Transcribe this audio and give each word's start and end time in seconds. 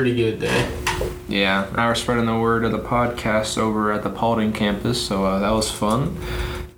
pretty 0.00 0.16
good 0.16 0.40
day. 0.40 0.72
Yeah, 1.28 1.70
now 1.76 1.88
we're 1.88 1.94
spreading 1.94 2.24
the 2.24 2.38
word 2.38 2.64
of 2.64 2.72
the 2.72 2.78
podcast 2.78 3.58
over 3.58 3.92
at 3.92 4.02
the 4.02 4.08
Paulding 4.08 4.50
campus, 4.50 5.06
so 5.06 5.26
uh, 5.26 5.40
that 5.40 5.50
was 5.50 5.70
fun. 5.70 6.16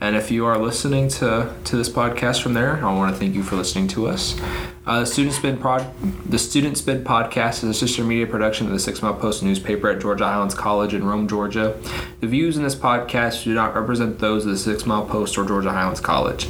And 0.01 0.17
if 0.17 0.33
you 0.33 0.45
are 0.45 0.59
listening 0.59 1.07
to, 1.11 1.55
to 1.63 1.77
this 1.77 1.89
podcast 1.89 2.43
from 2.43 2.55
there, 2.55 2.85
I 2.85 2.93
want 2.93 3.15
to 3.15 3.21
thank 3.21 3.37
you 3.37 3.45
for 3.45 3.55
listening 3.55 3.87
to 3.89 4.09
us. 4.09 4.37
Uh, 4.85 4.99
the 4.99 5.07
Student 5.07 5.37
Spin 5.37 5.59
Pod, 5.59 5.87
the 6.29 6.37
Student 6.37 6.77
Spin 6.77 7.05
podcast 7.05 7.63
is 7.63 7.65
a 7.65 7.75
sister 7.75 8.03
media 8.03 8.27
production 8.27 8.67
of 8.67 8.73
the 8.73 8.81
Six 8.81 9.01
Mile 9.03 9.15
Post 9.15 9.45
newspaper 9.45 9.89
at 9.89 10.01
Georgia 10.01 10.25
Highlands 10.25 10.57
College 10.57 10.93
in 10.93 11.05
Rome, 11.05 11.29
Georgia. 11.29 11.81
The 12.19 12.27
views 12.27 12.57
in 12.57 12.65
this 12.65 12.75
podcast 12.75 13.45
do 13.45 13.55
not 13.55 13.77
represent 13.77 14.19
those 14.19 14.45
of 14.45 14.51
the 14.51 14.59
Six 14.59 14.85
Mile 14.85 15.07
Post 15.07 15.39
or 15.39 15.47
Georgia 15.47 15.71
Highlands 15.71 16.01
College. 16.01 16.49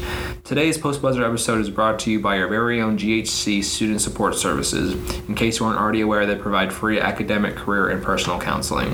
Today's 0.53 0.77
Post 0.77 1.01
Buzzer 1.01 1.25
episode 1.25 1.63
is 1.63 1.71
brought 1.71 1.99
to 2.01 2.11
you 2.11 2.21
by 2.21 2.39
our 2.39 2.47
very 2.47 2.83
own 2.83 2.99
GHC 2.99 3.65
Student 3.65 4.03
Support 4.03 4.35
Services. 4.35 4.93
In 5.27 5.35
case 5.35 5.59
you 5.59 5.65
aren't 5.65 5.79
already 5.79 6.03
aware, 6.03 6.27
they 6.27 6.37
provide 6.37 6.75
free 6.75 7.01
academic, 7.01 7.57
career, 7.57 7.89
and 7.89 8.03
personal 8.03 8.39
counseling. 8.39 8.91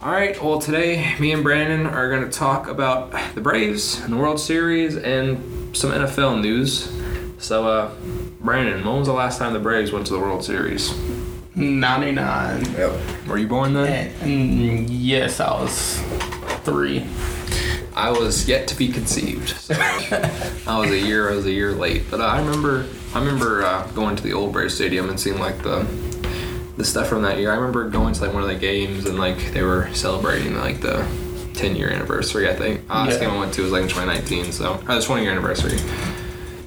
All 0.00 0.12
right, 0.12 0.40
well, 0.40 0.60
today 0.60 1.16
me 1.18 1.32
and 1.32 1.42
Brandon 1.42 1.84
are 1.84 2.08
going 2.08 2.22
to 2.22 2.30
talk 2.30 2.68
about 2.68 3.10
the 3.34 3.40
Braves 3.40 4.00
and 4.02 4.12
the 4.12 4.16
World 4.16 4.38
Series 4.38 4.96
and 4.96 5.76
some 5.76 5.90
NFL 5.90 6.40
news. 6.40 6.96
So, 7.38 7.66
uh, 7.66 7.92
Brandon, 8.40 8.84
when 8.84 9.00
was 9.00 9.08
the 9.08 9.14
last 9.14 9.40
time 9.40 9.52
the 9.52 9.58
Braves 9.58 9.90
went 9.90 10.06
to 10.06 10.12
the 10.12 10.20
World 10.20 10.44
Series? 10.44 10.96
99. 11.56 12.64
Yep. 12.74 13.26
Were 13.26 13.38
you 13.38 13.48
born 13.48 13.74
then? 13.74 14.12
And, 14.20 14.88
yes, 14.90 15.40
I 15.40 15.60
was 15.60 16.00
three. 16.62 17.04
I 17.96 18.10
was 18.10 18.46
yet 18.46 18.68
to 18.68 18.76
be 18.76 18.88
conceived. 18.88 19.48
So 19.50 19.74
I 20.66 20.78
was 20.78 20.90
a 20.90 20.98
year. 20.98 21.30
I 21.30 21.34
was 21.36 21.46
a 21.46 21.50
year 21.52 21.72
late. 21.72 22.04
But 22.10 22.20
uh, 22.20 22.24
I 22.24 22.38
remember. 22.40 22.86
I 23.14 23.18
remember 23.20 23.64
uh, 23.64 23.86
going 23.92 24.14
to 24.16 24.22
the 24.22 24.34
old 24.34 24.52
Brave 24.52 24.70
Stadium 24.70 25.08
and 25.08 25.18
seeing 25.18 25.38
like 25.38 25.62
the 25.62 25.86
the 26.76 26.84
stuff 26.84 27.08
from 27.08 27.22
that 27.22 27.38
year. 27.38 27.50
I 27.50 27.54
remember 27.56 27.88
going 27.88 28.12
to 28.12 28.20
like 28.22 28.34
one 28.34 28.42
of 28.42 28.48
the 28.50 28.54
games 28.56 29.06
and 29.06 29.18
like 29.18 29.38
they 29.52 29.62
were 29.62 29.88
celebrating 29.94 30.54
like 30.56 30.82
the 30.82 31.06
10 31.54 31.74
year 31.74 31.88
anniversary. 31.90 32.50
I 32.50 32.54
think 32.54 32.82
uh, 32.90 33.06
this 33.06 33.14
Yeah. 33.14 33.20
game 33.28 33.30
I 33.30 33.38
went 33.38 33.54
to 33.54 33.62
was 33.62 33.72
like 33.72 33.82
in 33.84 33.88
2019, 33.88 34.52
so 34.52 34.74
or 34.86 34.94
the 34.96 35.00
20 35.02 35.22
year 35.22 35.32
anniversary. 35.32 35.78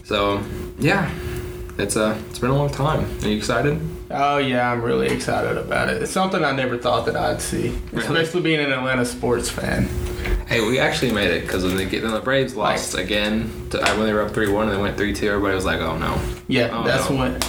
So 0.04 0.42
yeah, 0.80 1.12
it's 1.78 1.96
uh 1.96 2.20
it's 2.30 2.40
been 2.40 2.50
a 2.50 2.56
long 2.58 2.72
time. 2.72 3.06
Are 3.24 3.28
you 3.28 3.38
excited? 3.38 3.80
Oh, 4.12 4.38
yeah, 4.40 4.72
I'm 4.72 4.82
really 4.82 5.06
excited 5.08 5.56
about 5.56 5.90
it. 5.90 6.02
It's 6.02 6.12
something 6.12 6.44
I 6.44 6.52
never 6.52 6.80
thought 6.80 7.06
that 7.06 7.16
I'd 7.16 7.40
see, 7.40 7.78
especially 7.94 8.42
being 8.42 8.60
an 8.60 8.72
Atlanta 8.72 9.06
sports 9.06 9.50
fan. 9.52 9.88
Hey, 10.50 10.62
we 10.68 10.80
actually 10.80 11.12
made 11.12 11.30
it 11.30 11.44
because 11.44 11.64
when 11.64 11.78
they 11.78 11.86
get 11.86 12.02
when 12.04 12.12
the 12.12 12.20
Braves 12.20 12.56
lost 12.56 12.96
again 12.96 13.52
to, 13.70 13.78
when 13.78 14.06
they 14.08 14.14
were 14.14 14.24
up 14.24 14.32
three 14.34 14.52
one 14.52 14.68
and 14.68 14.76
they 14.76 14.82
went 14.82 14.98
three 14.98 15.14
two, 15.14 15.28
everybody 15.30 15.54
was 15.56 15.64
like, 15.64 15.80
oh 15.80 15.96
no. 15.98 16.20
Yeah, 16.48 16.70
Oh, 16.74 16.84
that's 16.84 17.10
no. 17.10 17.16
when. 17.18 17.40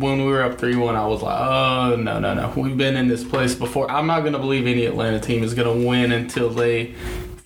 When 0.00 0.18
we 0.18 0.24
were 0.30 0.42
up 0.42 0.58
3 0.58 0.76
1, 0.76 0.96
I 0.96 1.06
was 1.06 1.22
like, 1.22 1.40
oh, 1.40 1.96
no, 1.96 2.18
no, 2.18 2.34
no. 2.34 2.52
We've 2.54 2.76
been 2.76 2.94
in 2.94 3.08
this 3.08 3.24
place 3.24 3.54
before. 3.54 3.90
I'm 3.90 4.06
not 4.06 4.20
going 4.20 4.34
to 4.34 4.38
believe 4.38 4.66
any 4.66 4.84
Atlanta 4.84 5.18
team 5.18 5.42
is 5.42 5.54
going 5.54 5.80
to 5.80 5.86
win 5.88 6.12
until 6.12 6.50
they, 6.50 6.92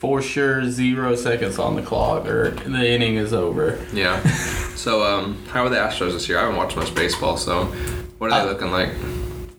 for 0.00 0.20
sure, 0.20 0.68
zero 0.68 1.14
seconds 1.14 1.60
on 1.60 1.76
the 1.76 1.82
clock 1.82 2.26
or 2.26 2.50
the 2.50 2.84
inning 2.90 3.14
is 3.14 3.32
over. 3.32 3.78
Yeah. 3.92 4.20
so 4.74 5.04
um, 5.04 5.40
how 5.50 5.62
are 5.64 5.68
the 5.68 5.76
Astros 5.76 6.14
this 6.14 6.28
year? 6.28 6.38
I 6.38 6.40
haven't 6.40 6.56
watched 6.56 6.76
much 6.76 6.92
baseball, 6.96 7.36
so 7.36 7.66
what 8.18 8.32
are 8.32 8.42
they 8.42 8.48
Uh, 8.48 8.52
looking 8.52 8.72
like? 8.72 8.88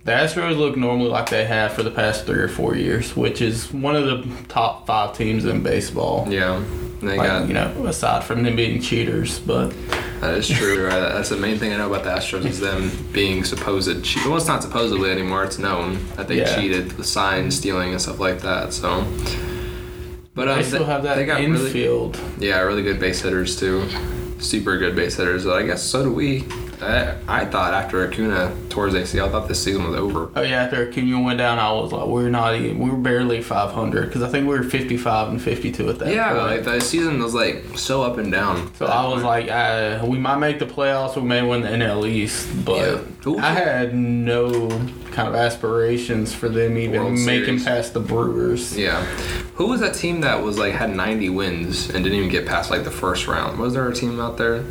The 0.06 0.12
Astros 0.12 0.58
look 0.58 0.75
normally 0.75 1.09
like 1.09 1.30
they 1.30 1.46
have 1.46 1.72
for 1.74 1.81
the 1.84 1.91
past 1.91 2.25
three 2.25 2.40
or 2.40 2.50
four 2.50 2.75
years, 2.75 3.16
which 3.16 3.41
is 3.41 3.72
one 3.72 3.96
of 3.96 4.03
the 4.06 4.30
top 4.50 4.86
five 4.86 5.16
teams 5.18 5.46
in 5.46 5.64
baseball. 5.64 6.28
Yeah, 6.30 6.62
they 7.02 7.18
Like, 7.18 7.28
got 7.28 7.47
you 7.47 7.53
know, 7.53 7.86
aside 7.86 8.25
from 8.25 8.44
them 8.44 8.58
being 8.58 8.81
cheaters, 8.81 9.40
but 9.40 9.69
that 10.19 10.34
is 10.34 10.50
true. 10.50 10.86
Right? 10.88 11.00
That's 11.00 11.30
the 11.30 11.38
main 11.38 11.58
thing 11.58 11.72
I 11.72 11.78
know 11.78 11.88
about 11.88 12.03
the 12.03 12.09
Astros 12.09 12.44
is 12.44 12.59
them 12.59 12.91
being 13.14 13.46
supposed 13.46 14.03
cheat. 14.03 14.25
Well, 14.25 14.36
it's 14.36 14.47
not 14.47 14.62
supposedly 14.62 15.09
anymore. 15.09 15.46
It's 15.46 15.58
known 15.58 16.06
that 16.18 16.28
they 16.28 16.40
Yeah. 16.40 16.53
cheated 16.53 16.97
with 16.97 17.06
sign 17.06 17.50
stealing 17.50 17.91
and 17.94 18.02
stuff 18.02 18.20
like 18.20 18.41
that. 18.41 18.74
So, 18.74 19.06
but 20.35 20.50
um, 20.50 20.58
they 20.58 20.64
still 20.64 20.84
have 20.84 21.03
that 21.03 21.16
they 21.16 21.25
got 21.25 21.40
really 21.40 21.66
infield. 21.68 22.20
yeah 22.40 22.59
really 22.59 22.84
good 22.84 23.00
base 23.00 23.22
hitters 23.22 23.58
too. 23.58 23.85
Super 24.40 24.78
good 24.78 24.97
base 24.97 25.16
hitters. 25.16 25.47
I 25.47 25.64
guess 25.64 25.81
so 25.81 26.03
do 26.03 26.12
we. 26.12 26.44
I, 26.83 27.41
I 27.41 27.45
thought 27.45 27.73
after 27.73 28.05
Acuna 28.07 28.55
tore 28.69 28.88
his 28.88 28.95
ACL, 28.95 29.27
I 29.27 29.31
thought 29.31 29.47
this 29.47 29.63
season 29.63 29.83
was 29.89 29.95
over. 29.99 30.29
Oh 30.35 30.41
yeah, 30.41 30.63
after 30.63 30.88
Acuna 30.88 31.21
went 31.21 31.38
down, 31.39 31.59
I 31.59 31.71
was 31.71 31.91
like, 31.91 32.07
we're 32.07 32.29
not 32.29 32.55
even, 32.55 32.79
we 32.79 32.89
were 32.89 32.97
barely 32.97 33.41
500 33.41 34.05
because 34.07 34.21
I 34.23 34.29
think 34.29 34.47
we 34.47 34.57
were 34.57 34.63
55 34.63 35.29
and 35.29 35.41
52 35.41 35.89
at 35.89 35.99
that 35.99 36.13
Yeah, 36.13 36.29
point. 36.33 36.41
like 36.43 36.63
the 36.63 36.79
season 36.81 37.22
was 37.22 37.33
like 37.33 37.63
so 37.77 38.01
up 38.03 38.17
and 38.17 38.31
down. 38.31 38.73
so 38.75 38.85
I 38.85 39.05
was 39.13 39.23
like, 39.23 39.49
uh, 39.49 40.03
we 40.05 40.17
might 40.17 40.38
make 40.38 40.59
the 40.59 40.66
playoffs, 40.66 41.16
we 41.16 41.22
may 41.23 41.41
win 41.41 41.61
the 41.61 41.69
NL 41.69 42.07
East, 42.07 42.47
but 42.66 43.03
Yeah. 43.25 43.35
I 43.43 43.51
had 43.51 43.95
no 43.95 44.67
kind 45.11 45.27
of 45.27 45.35
aspirations 45.35 46.33
for 46.33 46.49
them 46.49 46.77
even 46.77 46.99
World 47.01 47.13
making 47.19 47.59
Series. 47.59 47.66
past 47.66 47.93
the 47.93 47.99
Brewers. 47.99 48.75
Yeah. 48.77 49.03
Who 49.55 49.67
was 49.67 49.79
that 49.81 49.93
team 49.93 50.22
that 50.22 50.41
was 50.41 50.57
like 50.57 50.73
had 50.73 50.95
90 50.95 51.29
wins 51.29 51.89
and 51.91 52.03
didn't 52.03 52.17
even 52.17 52.29
get 52.29 52.47
past 52.47 52.72
like 52.72 52.83
the 52.83 52.91
first 52.91 53.27
round? 53.27 53.59
Was 53.59 53.75
there 53.75 53.88
a 53.88 53.93
team 53.93 54.19
out 54.19 54.38
there? 54.38 54.63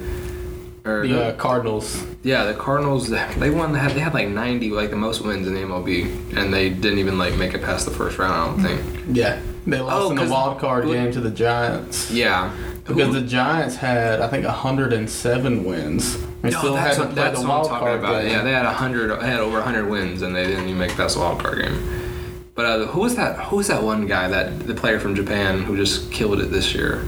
Or 0.84 1.06
The 1.06 1.26
uh, 1.26 1.37
Cardinals. 1.37 2.04
yeah, 2.25 2.44
the 2.44 2.54
Cardinals. 2.54 3.09
They 3.09 3.50
won. 3.50 3.72
They 3.72 3.78
had, 3.78 3.93
they 3.93 4.00
had 4.00 4.15
like 4.15 4.28
90, 4.28 4.70
like 4.70 4.91
the 4.91 4.97
most 4.97 5.20
wins 5.20 5.47
in 5.47 5.54
the 5.54 5.60
MLB, 5.60 6.37
and 6.37 6.53
they 6.53 6.70
didn't 6.70 6.98
even 6.98 7.19
like 7.19 7.37
make 7.37 7.54
it 7.54 7.62
past 7.62 7.84
the 7.84 7.93
first 7.93 8.19
round. 8.19 8.34
I 8.34 8.69
don't 8.69 8.82
think. 8.82 9.16
Yeah, 9.16 9.41
they 9.66 9.81
lost 9.81 9.97
Oh, 10.06 10.10
in 10.10 10.16
the 10.16 10.26
wild 10.32 10.59
card 10.59 10.87
game 10.87 11.12
to 11.12 11.20
the 11.20 11.31
Giants. 11.31 12.10
Yeah. 12.10 12.53
Because 12.84 13.12
the 13.15 13.20
Giants 13.22 13.76
had, 13.76 14.20
I 14.20 14.26
think, 14.26 14.44
107 14.44 15.62
wins. 15.65 16.20
They 16.43 16.50
no, 16.50 16.59
still 16.59 16.75
that's 16.75 16.99
what, 16.99 17.14
that's 17.14 17.38
what 17.38 17.49
I'm 17.49 17.64
talking 17.69 17.99
about. 18.00 18.22
game. 18.22 18.32
Yeah, 18.32 18.43
they 18.43 18.50
had 18.50 18.64
100. 18.64 19.20
They 19.20 19.26
had 19.26 19.38
over 19.38 19.59
100 19.59 19.88
wins, 19.88 20.22
and 20.22 20.34
they 20.34 20.49
didn't 20.49 20.64
even 20.64 20.78
make 20.78 20.91
past 20.97 21.14
the 21.14 21.20
wild 21.20 21.38
card 21.41 21.59
game. 21.62 21.78
But 22.56 22.66
uh, 22.66 22.87
who 22.87 23.00
was 23.03 23.14
that? 23.14 23.38
Who 23.47 23.56
was 23.56 23.69
that 23.69 23.84
one 23.84 24.09
guy 24.09 24.26
that 24.26 24.66
the 24.66 24.75
player 24.75 24.99
from 24.99 25.14
Japan 25.14 25.62
who 25.62 25.76
just 25.76 26.10
killed 26.10 26.41
it 26.41 26.47
this 26.50 26.75
year 26.75 27.04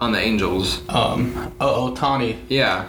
on 0.00 0.12
the 0.12 0.18
Angels? 0.18 0.82
Um, 0.88 1.52
oh, 1.60 1.92
Ohtani. 1.94 2.38
Yeah. 2.48 2.86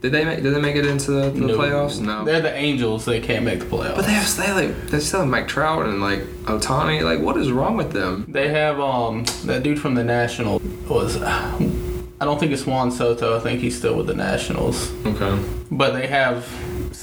Did 0.00 0.12
they 0.12 0.24
make? 0.24 0.42
Did 0.42 0.54
they 0.54 0.60
make 0.60 0.76
it 0.76 0.86
into 0.86 1.10
the, 1.10 1.30
the 1.30 1.40
No. 1.46 1.58
playoffs? 1.58 2.00
No. 2.00 2.24
They're 2.24 2.40
the 2.40 2.54
Angels. 2.54 3.04
They 3.04 3.20
can't 3.20 3.44
make 3.44 3.58
the 3.60 3.64
playoffs. 3.66 3.96
But 3.96 4.06
they 4.06 4.12
have 4.12 4.36
they 4.36 4.52
like 4.52 4.86
they 4.88 5.00
still 5.00 5.20
have 5.20 5.28
Mike 5.28 5.48
Trout 5.48 5.86
and 5.86 6.00
like 6.00 6.20
Ohtani. 6.44 7.02
Like, 7.02 7.20
what 7.20 7.36
is 7.36 7.50
wrong 7.50 7.76
with 7.76 7.92
them? 7.92 8.24
They 8.28 8.48
have 8.48 8.78
um 8.78 9.24
that 9.44 9.62
dude 9.64 9.80
from 9.80 9.94
the 9.94 10.04
National 10.04 10.60
was 10.88 11.20
I 11.20 12.24
don't 12.24 12.38
think 12.38 12.52
it's 12.52 12.64
Juan 12.66 12.90
Soto. 12.92 13.36
I 13.36 13.40
think 13.40 13.60
he's 13.60 13.76
still 13.76 13.96
with 13.96 14.06
the 14.06 14.14
Nationals. 14.14 14.92
Okay. 15.04 15.38
But 15.70 15.92
they 15.94 16.06
have 16.06 16.46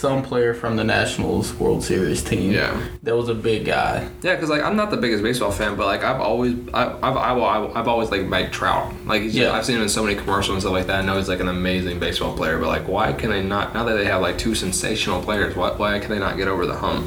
some 0.05 0.21
player 0.21 0.53
from 0.53 0.75
the 0.75 0.83
Nationals 0.83 1.53
World 1.55 1.83
Series 1.83 2.23
team. 2.23 2.51
Yeah. 2.51 2.79
That 3.03 3.15
was 3.15 3.27
a 3.27 3.33
big 3.33 3.65
guy. 3.65 4.07
Yeah, 4.21 4.35
because 4.35 4.49
like 4.49 4.61
I'm 4.61 4.75
not 4.75 4.91
the 4.91 4.97
biggest 4.97 5.23
baseball 5.23 5.51
fan, 5.51 5.75
but 5.75 5.87
like 5.87 6.03
I've 6.03 6.21
always 6.21 6.53
I, 6.73 6.83
I've, 7.01 7.17
I've 7.17 7.37
I've 7.39 7.77
I've 7.77 7.87
always 7.87 8.11
liked 8.11 8.27
Mike 8.27 8.51
Trout. 8.51 8.93
Like 9.05 9.23
he's 9.23 9.35
Yeah. 9.35 9.51
I've 9.53 9.65
seen 9.65 9.77
him 9.77 9.81
in 9.81 9.89
so 9.89 10.03
many 10.03 10.15
commercials 10.15 10.49
and 10.55 10.61
stuff 10.61 10.73
like 10.73 10.87
that. 10.87 10.99
I 10.99 11.05
know 11.05 11.17
he's 11.17 11.27
like 11.29 11.39
an 11.39 11.47
amazing 11.47 11.99
baseball 11.99 12.35
player, 12.37 12.59
but 12.59 12.67
like 12.67 12.87
why 12.87 13.13
can 13.13 13.31
they 13.31 13.41
not? 13.43 13.73
Now 13.73 13.83
that 13.85 13.95
they 13.95 14.05
have 14.05 14.21
like 14.21 14.37
two 14.37 14.53
sensational 14.53 15.21
players, 15.23 15.55
why 15.55 15.71
why 15.71 15.97
can 15.99 16.11
they 16.11 16.19
not 16.19 16.37
get 16.37 16.47
over 16.47 16.65
the 16.67 16.75
hump? 16.75 17.03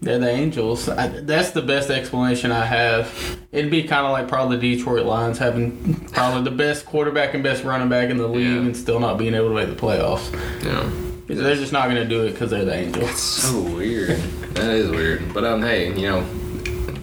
They're 0.00 0.18
the 0.18 0.30
Angels. 0.30 0.88
I, 0.88 1.06
that's 1.20 1.50
the 1.52 1.62
best 1.62 1.88
explanation 1.90 2.50
I 2.50 2.64
have. 2.64 3.38
It'd 3.52 3.70
be 3.70 3.84
kind 3.84 4.04
of 4.04 4.10
like 4.10 4.26
probably 4.26 4.56
the 4.56 4.74
Detroit 4.76 5.06
Lions 5.06 5.38
having 5.38 5.94
probably 6.12 6.42
the 6.42 6.56
best 6.56 6.86
quarterback 6.86 7.34
and 7.34 7.42
best 7.44 7.62
running 7.62 7.88
back 7.88 8.10
in 8.10 8.16
the 8.16 8.26
league 8.26 8.46
Yeah. 8.46 8.62
and 8.62 8.76
still 8.76 8.98
not 8.98 9.16
being 9.16 9.34
able 9.34 9.50
to 9.50 9.54
make 9.54 9.68
the 9.68 9.76
playoffs. 9.80 10.32
Know. 10.64 11.11
They're 11.26 11.54
just 11.56 11.72
not 11.72 11.84
going 11.84 11.96
to 11.96 12.08
do 12.08 12.24
it 12.24 12.32
because 12.32 12.50
they're 12.50 12.64
the 12.64 12.74
Angels. 12.74 13.04
That's 13.06 13.20
So 13.20 13.60
weird. 13.62 14.18
that 14.54 14.70
is 14.74 14.90
weird. 14.90 15.32
But 15.32 15.44
um, 15.44 15.62
hey, 15.62 15.88
you 15.98 16.08
know, 16.08 16.26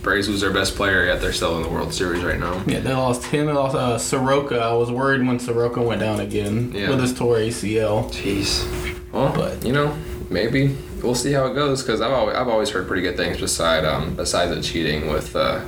Braves 0.03 0.29
lose 0.29 0.41
their 0.41 0.53
best 0.53 0.75
player, 0.75 1.05
yet 1.05 1.19
they're 1.21 1.33
still 1.33 1.57
in 1.57 1.63
the 1.63 1.69
World 1.69 1.93
Series 1.93 2.23
right 2.23 2.39
now. 2.39 2.61
Yeah, 2.67 2.79
they 2.79 2.93
lost 2.93 3.25
him. 3.25 3.47
They 3.47 3.53
lost 3.53 3.75
uh, 3.75 3.97
Soroka. 3.97 4.59
I 4.59 4.73
was 4.73 4.91
worried 4.91 5.25
when 5.25 5.39
Soroka 5.39 5.81
went 5.81 5.99
down 6.01 6.19
again 6.19 6.71
Yeah. 6.73 6.89
with 6.89 7.01
his 7.01 7.13
torn 7.13 7.41
ACL. 7.41 8.09
Jeez. 8.11 8.65
Well, 9.11 9.33
But- 9.35 9.65
you 9.65 9.73
know, 9.73 9.97
maybe 10.29 10.75
we'll 11.01 11.15
see 11.15 11.31
how 11.33 11.47
it 11.47 11.55
goes 11.55 11.81
because 11.81 11.99
I've 12.01 12.11
always, 12.11 12.35
I've 12.35 12.47
always 12.47 12.69
heard 12.69 12.87
pretty 12.87 13.01
good 13.01 13.17
things 13.17 13.39
beside 13.39 13.83
um 13.85 14.15
besides 14.15 14.53
the 14.53 14.61
cheating 14.61 15.09
with 15.11 15.35
uh 15.35 15.61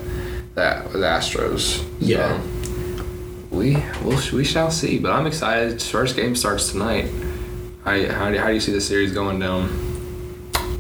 that 0.55 0.85
with 0.91 1.01
Astros. 1.01 1.83
Yeah. 1.99 2.39
So 2.39 3.07
we 3.49 3.77
we'll, 4.03 4.19
we 4.33 4.43
shall 4.43 4.69
see. 4.71 4.99
But 4.99 5.11
I'm 5.11 5.25
excited. 5.25 5.81
First 5.81 6.15
game 6.15 6.35
starts 6.35 6.71
tonight. 6.71 7.07
How 7.83 7.93
do 7.93 8.01
you, 8.01 8.11
how 8.11 8.29
do, 8.29 8.37
how 8.37 8.47
do 8.47 8.53
you 8.53 8.59
see 8.59 8.71
the 8.71 8.81
series 8.81 9.11
going 9.13 9.39
down? 9.39 9.69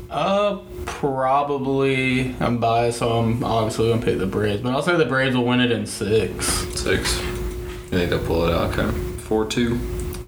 Uh, 0.09 0.59
probably. 0.85 2.35
I'm 2.39 2.59
biased, 2.59 2.99
so 2.99 3.19
I'm 3.19 3.43
obviously 3.43 3.89
gonna 3.89 4.01
pick 4.03 4.19
the 4.19 4.27
Braves, 4.27 4.61
but 4.61 4.71
I'll 4.73 4.81
say 4.83 4.95
the 4.97 5.05
Braves 5.05 5.35
will 5.35 5.45
win 5.45 5.61
it 5.61 5.71
in 5.71 5.85
six. 5.85 6.45
Six. 6.79 7.19
You 7.21 7.97
think 7.97 8.09
they'll 8.09 8.25
pull 8.25 8.45
it 8.47 8.53
out? 8.53 8.77
Okay. 8.77 8.89
Four 9.19 9.45
two. 9.47 9.79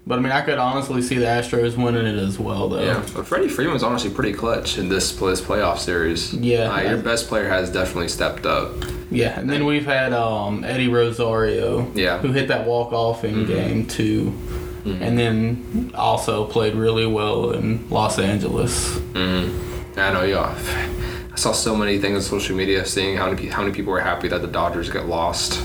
But 0.06 0.18
I 0.18 0.22
mean, 0.22 0.32
I 0.32 0.42
could 0.42 0.58
honestly 0.58 1.00
see 1.00 1.16
the 1.16 1.24
Astros 1.24 1.82
winning 1.82 2.06
it 2.06 2.18
as 2.18 2.38
well, 2.38 2.68
though. 2.68 2.82
Yeah, 2.82 3.02
but 3.14 3.26
Freddie 3.26 3.48
Freeman's 3.48 3.82
honestly 3.82 4.10
pretty 4.10 4.32
clutch 4.34 4.76
in 4.76 4.88
this 4.88 5.12
this 5.16 5.40
playoff 5.40 5.78
series. 5.78 6.34
Yeah. 6.34 6.70
uh, 6.74 6.80
your 6.82 6.98
best 6.98 7.28
player 7.28 7.48
has 7.48 7.70
definitely 7.70 8.08
stepped 8.08 8.44
up. 8.46 8.72
Yeah, 9.10 9.38
and 9.38 9.48
then 9.48 9.64
we've 9.64 9.86
had 9.86 10.12
um, 10.12 10.64
Eddie 10.64 10.88
Rosario, 10.88 11.90
Yeah. 11.94 12.18
who 12.18 12.32
hit 12.32 12.48
that 12.48 12.66
walk 12.66 12.92
off 12.92 13.24
in 13.24 13.44
Mhm. 13.44 13.46
game 13.46 13.86
two. 13.86 14.34
And 14.84 15.18
then 15.18 15.90
also 15.94 16.44
played 16.46 16.74
really 16.74 17.06
well 17.06 17.52
in 17.52 17.88
Los 17.90 18.18
Angeles. 18.18 18.98
Mm-hmm. 19.14 19.98
I 19.98 20.12
know 20.12 20.24
you. 20.24 20.38
I 20.38 21.36
saw 21.36 21.52
so 21.52 21.74
many 21.74 21.98
things 21.98 22.16
on 22.16 22.22
social 22.22 22.56
media 22.56 22.84
seeing 22.84 23.16
how 23.16 23.30
many 23.30 23.48
how 23.48 23.62
many 23.62 23.74
people 23.74 23.92
were 23.92 24.00
happy 24.00 24.28
that 24.28 24.42
the 24.42 24.48
Dodgers 24.48 24.90
get 24.90 25.06
lost. 25.06 25.62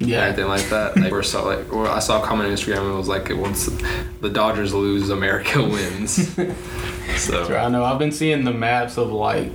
Yeah. 0.00 0.26
anything 0.26 0.46
like 0.46 0.68
that. 0.68 0.96
Like, 0.96 1.10
or 1.12 1.24
saw 1.24 1.42
like, 1.42 1.72
or 1.72 1.88
I 1.88 1.98
saw 1.98 2.22
a 2.22 2.26
comment 2.26 2.48
on 2.48 2.54
Instagram 2.54 2.82
and 2.82 2.92
it 2.94 2.96
was 2.96 3.08
like, 3.08 3.30
once 3.30 3.68
the 4.20 4.30
Dodgers 4.30 4.72
lose, 4.72 5.10
America 5.10 5.60
wins. 5.74 6.32
so 7.16 7.56
I 7.56 7.68
know. 7.68 7.84
I've 7.84 7.98
been 7.98 8.12
seeing 8.12 8.44
the 8.44 8.52
maps 8.52 8.96
of 8.96 9.10
like 9.10 9.50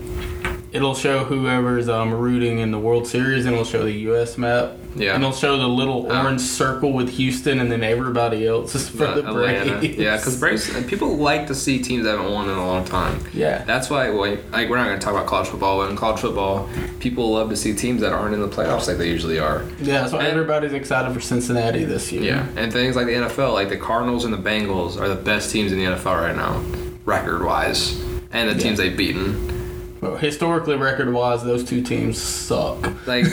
it'll 0.74 0.96
show 0.96 1.24
whoever's 1.24 1.88
um, 1.88 2.14
rooting 2.14 2.60
in 2.60 2.72
the 2.72 2.80
World 2.80 3.08
Series, 3.08 3.46
and 3.46 3.54
it'll 3.54 3.66
show 3.66 3.84
the 3.84 3.92
U.S. 3.92 4.38
map. 4.38 4.72
Yeah. 4.96 5.16
And 5.16 5.24
it'll 5.24 5.36
show 5.36 5.58
the 5.58 5.68
little 5.68 6.06
Oh. 6.12 6.22
orange 6.22 6.42
circle 6.42 6.94
with 6.94 7.10
Houston, 7.12 7.60
and 7.60 7.72
then 7.72 7.84
everybody 7.84 8.46
else 8.46 8.76
is 8.76 8.88
for 8.90 8.98
the 9.08 9.28
Atlanta. 9.28 9.80
Braves. 9.80 9.98
Yeah, 9.98 10.18
because 10.18 10.40
Braves 10.40 10.70
and 10.76 10.88
people 10.88 11.18
like 11.18 11.48
to 11.48 11.56
see 11.56 11.82
teams 11.82 12.04
that 12.04 12.12
haven't 12.18 12.32
won 12.32 12.48
in 12.48 12.56
a 12.56 12.64
long 12.66 12.86
time. 12.86 13.20
Yeah. 13.34 13.64
That's 13.64 13.90
why, 13.90 14.10
like, 14.10 14.52
like 14.52 14.70
we're 14.70 14.78
not 14.78 14.86
going 14.88 15.00
to 15.00 15.04
talk 15.04 15.16
about 15.16 15.26
college 15.26 15.48
football, 15.48 15.80
but 15.82 15.90
in 15.90 15.96
college 15.98 16.20
football, 16.20 16.70
people 17.00 17.32
love 17.32 17.50
to 17.50 17.56
see 17.56 17.74
teams 17.74 18.02
that 18.02 18.14
aren't 18.14 18.36
in 18.36 18.42
the 18.42 18.48
playoffs 18.48 18.88
like 18.88 18.98
they 18.98 19.10
usually 19.10 19.40
are. 19.40 19.64
Yeah, 19.80 20.02
that's 20.02 20.14
why 20.14 20.20
And- 20.20 20.28
everybody's 20.28 20.74
excited 20.74 21.12
for 21.12 21.20
Cincinnati 21.22 21.86
this 21.86 22.12
year. 22.12 22.22
Yeah, 22.22 22.46
and 22.56 22.72
things 22.72 22.96
like 22.96 23.08
the 23.08 23.14
NFL, 23.16 23.54
like 23.54 23.70
the 23.70 23.78
Cardinals 23.78 24.26
and 24.26 24.34
the 24.34 24.38
Bengals, 24.38 25.00
are 25.02 25.08
the 25.10 25.16
best 25.16 25.50
teams 25.52 25.72
in 25.72 25.80
the 25.80 25.86
NFL 25.86 26.22
right 26.22 26.36
now, 26.36 26.62
record 27.06 27.44
wise, 27.44 28.00
and 28.32 28.48
the 28.48 28.56
teams 28.62 28.78
they've 28.78 28.96
beaten. 28.96 29.50
But 30.04 30.20
historically, 30.20 30.76
record 30.76 31.12
wise, 31.12 31.44
those 31.44 31.64
two 31.64 31.82
teams 31.82 32.22
suck. 32.22 33.08
Like 33.08 33.26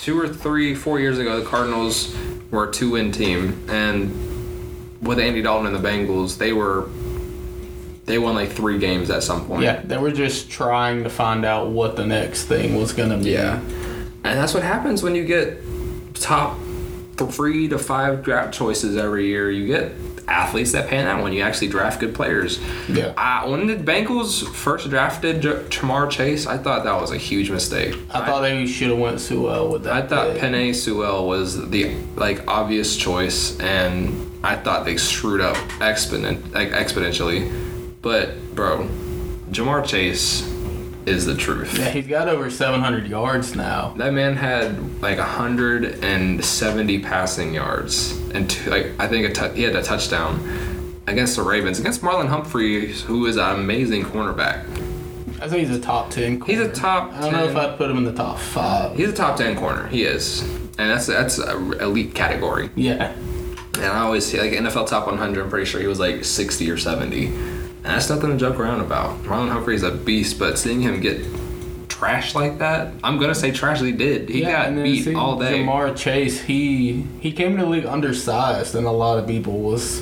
two 0.00 0.18
or 0.18 0.28
three, 0.28 0.74
four 0.74 0.98
years 0.98 1.18
ago, 1.18 1.40
the 1.40 1.46
Cardinals 1.46 2.16
were 2.50 2.68
a 2.68 2.72
two-win 2.72 3.12
team, 3.12 3.62
and 3.68 4.10
with 5.02 5.18
Andy 5.18 5.42
Dalton 5.42 5.72
and 5.72 5.76
the 5.76 5.88
Bengals, 5.88 6.38
they 6.38 6.52
were 6.52 6.88
they 8.06 8.18
won 8.18 8.34
like 8.34 8.50
three 8.50 8.78
games 8.78 9.10
at 9.10 9.22
some 9.22 9.46
point. 9.46 9.62
Yeah, 9.62 9.82
they 9.82 9.96
were 9.96 10.10
just 10.10 10.50
trying 10.50 11.04
to 11.04 11.10
find 11.10 11.44
out 11.44 11.68
what 11.68 11.96
the 11.96 12.06
next 12.06 12.46
thing 12.46 12.74
was 12.74 12.92
going 12.92 13.10
to 13.10 13.18
be. 13.18 13.30
Yeah. 13.30 13.60
And 14.24 14.38
that's 14.38 14.52
what 14.52 14.62
happens 14.62 15.02
when 15.02 15.14
you 15.14 15.24
get 15.24 15.58
top 16.14 16.58
three 17.16 17.68
to 17.68 17.78
five 17.78 18.24
draft 18.24 18.52
choices 18.52 18.96
every 18.96 19.26
year. 19.26 19.50
You 19.50 19.66
get 19.66 19.92
athletes 20.30 20.72
that 20.72 20.88
pan 20.88 21.06
out 21.06 21.22
when 21.22 21.32
you 21.32 21.42
actually 21.42 21.68
draft 21.68 22.00
good 22.00 22.14
players. 22.14 22.60
Yeah. 22.88 23.12
Uh, 23.16 23.48
when 23.48 23.66
the 23.66 23.74
Bengals 23.76 24.46
first 24.54 24.88
drafted 24.88 25.42
J- 25.42 25.64
Ja'Marr 25.68 26.10
Chase, 26.10 26.46
I 26.46 26.56
thought 26.58 26.84
that 26.84 27.00
was 27.00 27.10
a 27.10 27.16
huge 27.16 27.50
mistake. 27.50 27.94
I 28.10 28.24
thought 28.24 28.40
they 28.42 28.66
should 28.66 28.90
have 28.90 28.98
went 28.98 29.20
Sewell 29.20 29.70
with 29.72 29.84
that. 29.84 29.92
I 29.92 30.06
thought 30.06 30.32
pick. 30.34 30.42
Penei 30.42 30.74
Sewell 30.74 31.26
was 31.26 31.70
the 31.70 31.94
like 32.16 32.46
obvious 32.48 32.96
choice, 32.96 33.58
and 33.60 34.30
I 34.44 34.56
thought 34.56 34.84
they 34.84 34.96
screwed 34.96 35.40
up 35.40 35.56
exponent 35.80 36.52
like 36.52 36.70
exponentially. 36.70 37.50
But 38.02 38.54
bro, 38.54 38.88
Ja'Marr 39.50 39.84
Chase 39.86 40.42
is 41.10 41.26
the 41.26 41.34
truth. 41.36 41.76
Yeah, 41.78 41.90
he's 41.90 42.06
got 42.06 42.28
over 42.28 42.48
700 42.50 43.06
yards 43.06 43.54
now. 43.54 43.92
That 43.96 44.12
man 44.14 44.36
had 44.36 45.02
like 45.02 45.18
170 45.18 46.98
passing 47.00 47.54
yards 47.54 48.18
and 48.34 48.48
two, 48.48 48.70
like 48.70 48.92
I 48.98 49.06
think 49.08 49.36
a 49.36 49.48
he 49.52 49.62
had 49.62 49.74
a 49.76 49.82
touchdown 49.82 50.40
against 51.06 51.36
the 51.36 51.42
Ravens 51.42 51.78
against 51.80 52.02
Marlon 52.02 52.28
Humphrey, 52.28 52.92
who 52.92 53.26
is 53.26 53.36
an 53.36 53.56
amazing 53.56 54.04
cornerback. 54.04 54.64
I 55.42 55.48
think 55.48 55.66
he's 55.66 55.76
a 55.76 55.80
top 55.80 56.10
10 56.10 56.42
He's 56.42 56.58
a 56.60 56.64
corner. 56.64 56.74
top. 56.74 57.12
I 57.14 57.20
don't 57.22 57.32
know 57.32 57.44
if 57.48 57.56
I'd 57.56 57.76
put 57.78 57.90
him 57.90 57.96
in 57.96 58.04
the 58.04 58.12
top 58.12 58.38
five. 58.38 58.94
He's 58.96 59.08
a 59.08 59.14
top 59.14 59.36
10 59.38 59.56
corner. 59.56 59.86
He 59.88 60.02
is, 60.04 60.42
and 60.42 60.90
that's 60.90 61.06
that's 61.06 61.38
a 61.38 61.56
elite 61.82 62.14
category. 62.14 62.70
Yeah. 62.76 63.12
And 63.76 63.86
I 63.86 64.00
always 64.00 64.26
see 64.26 64.38
like 64.38 64.52
NFL 64.52 64.88
top 64.88 65.06
100. 65.06 65.42
I'm 65.42 65.48
pretty 65.48 65.64
sure 65.64 65.80
he 65.80 65.86
was 65.86 65.98
like 65.98 66.24
60 66.24 66.70
or 66.70 66.76
70, 66.76 67.26
and 67.28 67.59
that's 67.82 68.08
nothing 68.10 68.30
to 68.30 68.36
joke 68.36 68.58
around 68.58 68.80
about. 68.80 69.22
Marlon 69.24 69.50
Humphrey 69.50 69.74
is 69.74 69.82
a 69.82 69.90
beast, 69.90 70.38
but 70.38 70.58
seeing 70.58 70.80
him 70.80 71.00
get 71.00 71.20
trashed 71.88 72.34
like 72.34 72.58
that, 72.58 72.92
I'm 73.04 73.18
gonna 73.18 73.34
say 73.34 73.50
trash. 73.50 73.80
He 73.80 73.92
did. 73.92 74.28
He 74.28 74.42
yeah, 74.42 74.70
got 74.70 74.82
beat 74.82 75.04
see, 75.04 75.14
all 75.14 75.38
day. 75.38 75.60
Ja'Marr 75.60 75.96
Chase, 75.96 76.40
he 76.42 77.06
he 77.20 77.32
came 77.32 77.56
to 77.56 77.62
the 77.64 77.68
league 77.68 77.86
undersized, 77.86 78.74
and 78.74 78.86
a 78.86 78.90
lot 78.90 79.18
of 79.18 79.26
people 79.26 79.58
was 79.60 80.00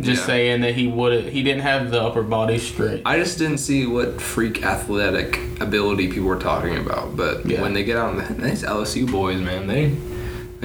just 0.00 0.22
Yeah. 0.22 0.26
saying 0.26 0.60
that 0.62 0.74
he 0.74 0.86
would 0.88 1.24
he 1.26 1.42
didn't 1.42 1.62
have 1.62 1.90
the 1.90 2.00
upper 2.00 2.22
body 2.22 2.58
strength. 2.58 3.02
I 3.06 3.18
just 3.18 3.38
didn't 3.38 3.58
see 3.58 3.86
what 3.86 4.20
freak 4.20 4.64
athletic 4.64 5.38
ability 5.60 6.08
people 6.08 6.24
were 6.28 6.38
talking 6.38 6.76
about. 6.76 7.16
But 7.16 7.46
Yeah. 7.46 7.62
when 7.62 7.74
they 7.74 7.84
get 7.84 7.96
out, 7.96 8.16
the, 8.16 8.34
these 8.34 8.62
LSU 8.64 9.10
boys, 9.10 9.40
man, 9.40 9.66
they 9.66 9.92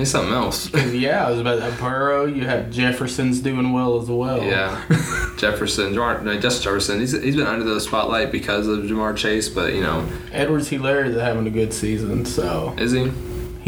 something 0.05 0.33
else. 0.33 0.73
yeah, 0.91 1.25
I 1.25 1.31
was 1.31 1.39
about 1.39 1.59
that 1.59 1.79
Burrow. 1.79 2.25
You 2.25 2.45
have 2.45 2.71
Jefferson's 2.71 3.39
doing 3.39 3.73
well 3.73 4.01
as 4.01 4.09
well. 4.09 4.43
yeah, 4.43 4.83
Jefferson, 5.37 5.93
Ja'Marr, 5.93 6.23
no, 6.23 6.39
Justin 6.39 6.63
Jefferson. 6.63 6.99
He's, 6.99 7.11
he's 7.11 7.35
been 7.35 7.47
under 7.47 7.65
the 7.65 7.79
spotlight 7.79 8.31
because 8.31 8.67
of 8.67 8.79
Ja'Marr 8.79 9.15
Chase, 9.15 9.49
but 9.49 9.73
you 9.73 9.81
know, 9.81 10.07
Edwards 10.31 10.69
Helaire 10.69 11.05
is 11.05 11.15
having 11.15 11.47
a 11.47 11.51
good 11.51 11.73
season, 11.73 12.25
so 12.25 12.75
is 12.77 12.91
he? 12.91 13.11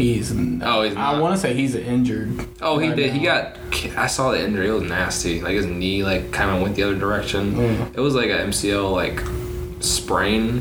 he's. 0.02 0.32
Oh, 0.32 0.82
he's 0.82 0.94
not. 0.94 1.14
I 1.14 1.20
want 1.20 1.34
to 1.34 1.40
say 1.40 1.54
he's 1.54 1.74
injured. 1.74 2.46
Oh, 2.60 2.78
he 2.78 2.88
right 2.88 2.96
did. 2.96 3.12
He 3.12 3.20
got. 3.20 3.58
I 3.96 4.06
saw 4.06 4.32
the 4.32 4.44
injury. 4.44 4.68
It 4.68 4.72
was 4.72 4.82
nasty. 4.82 5.40
Like 5.40 5.54
his 5.54 5.66
knee, 5.66 6.02
like 6.02 6.32
kind 6.32 6.50
of 6.50 6.62
went 6.62 6.76
the 6.76 6.82
other 6.82 6.98
direction. 6.98 7.54
Mm. 7.54 7.96
It 7.96 8.00
was 8.00 8.14
like 8.14 8.30
a 8.30 8.38
MCL 8.38 8.92
like 8.92 9.22
sprain, 9.82 10.60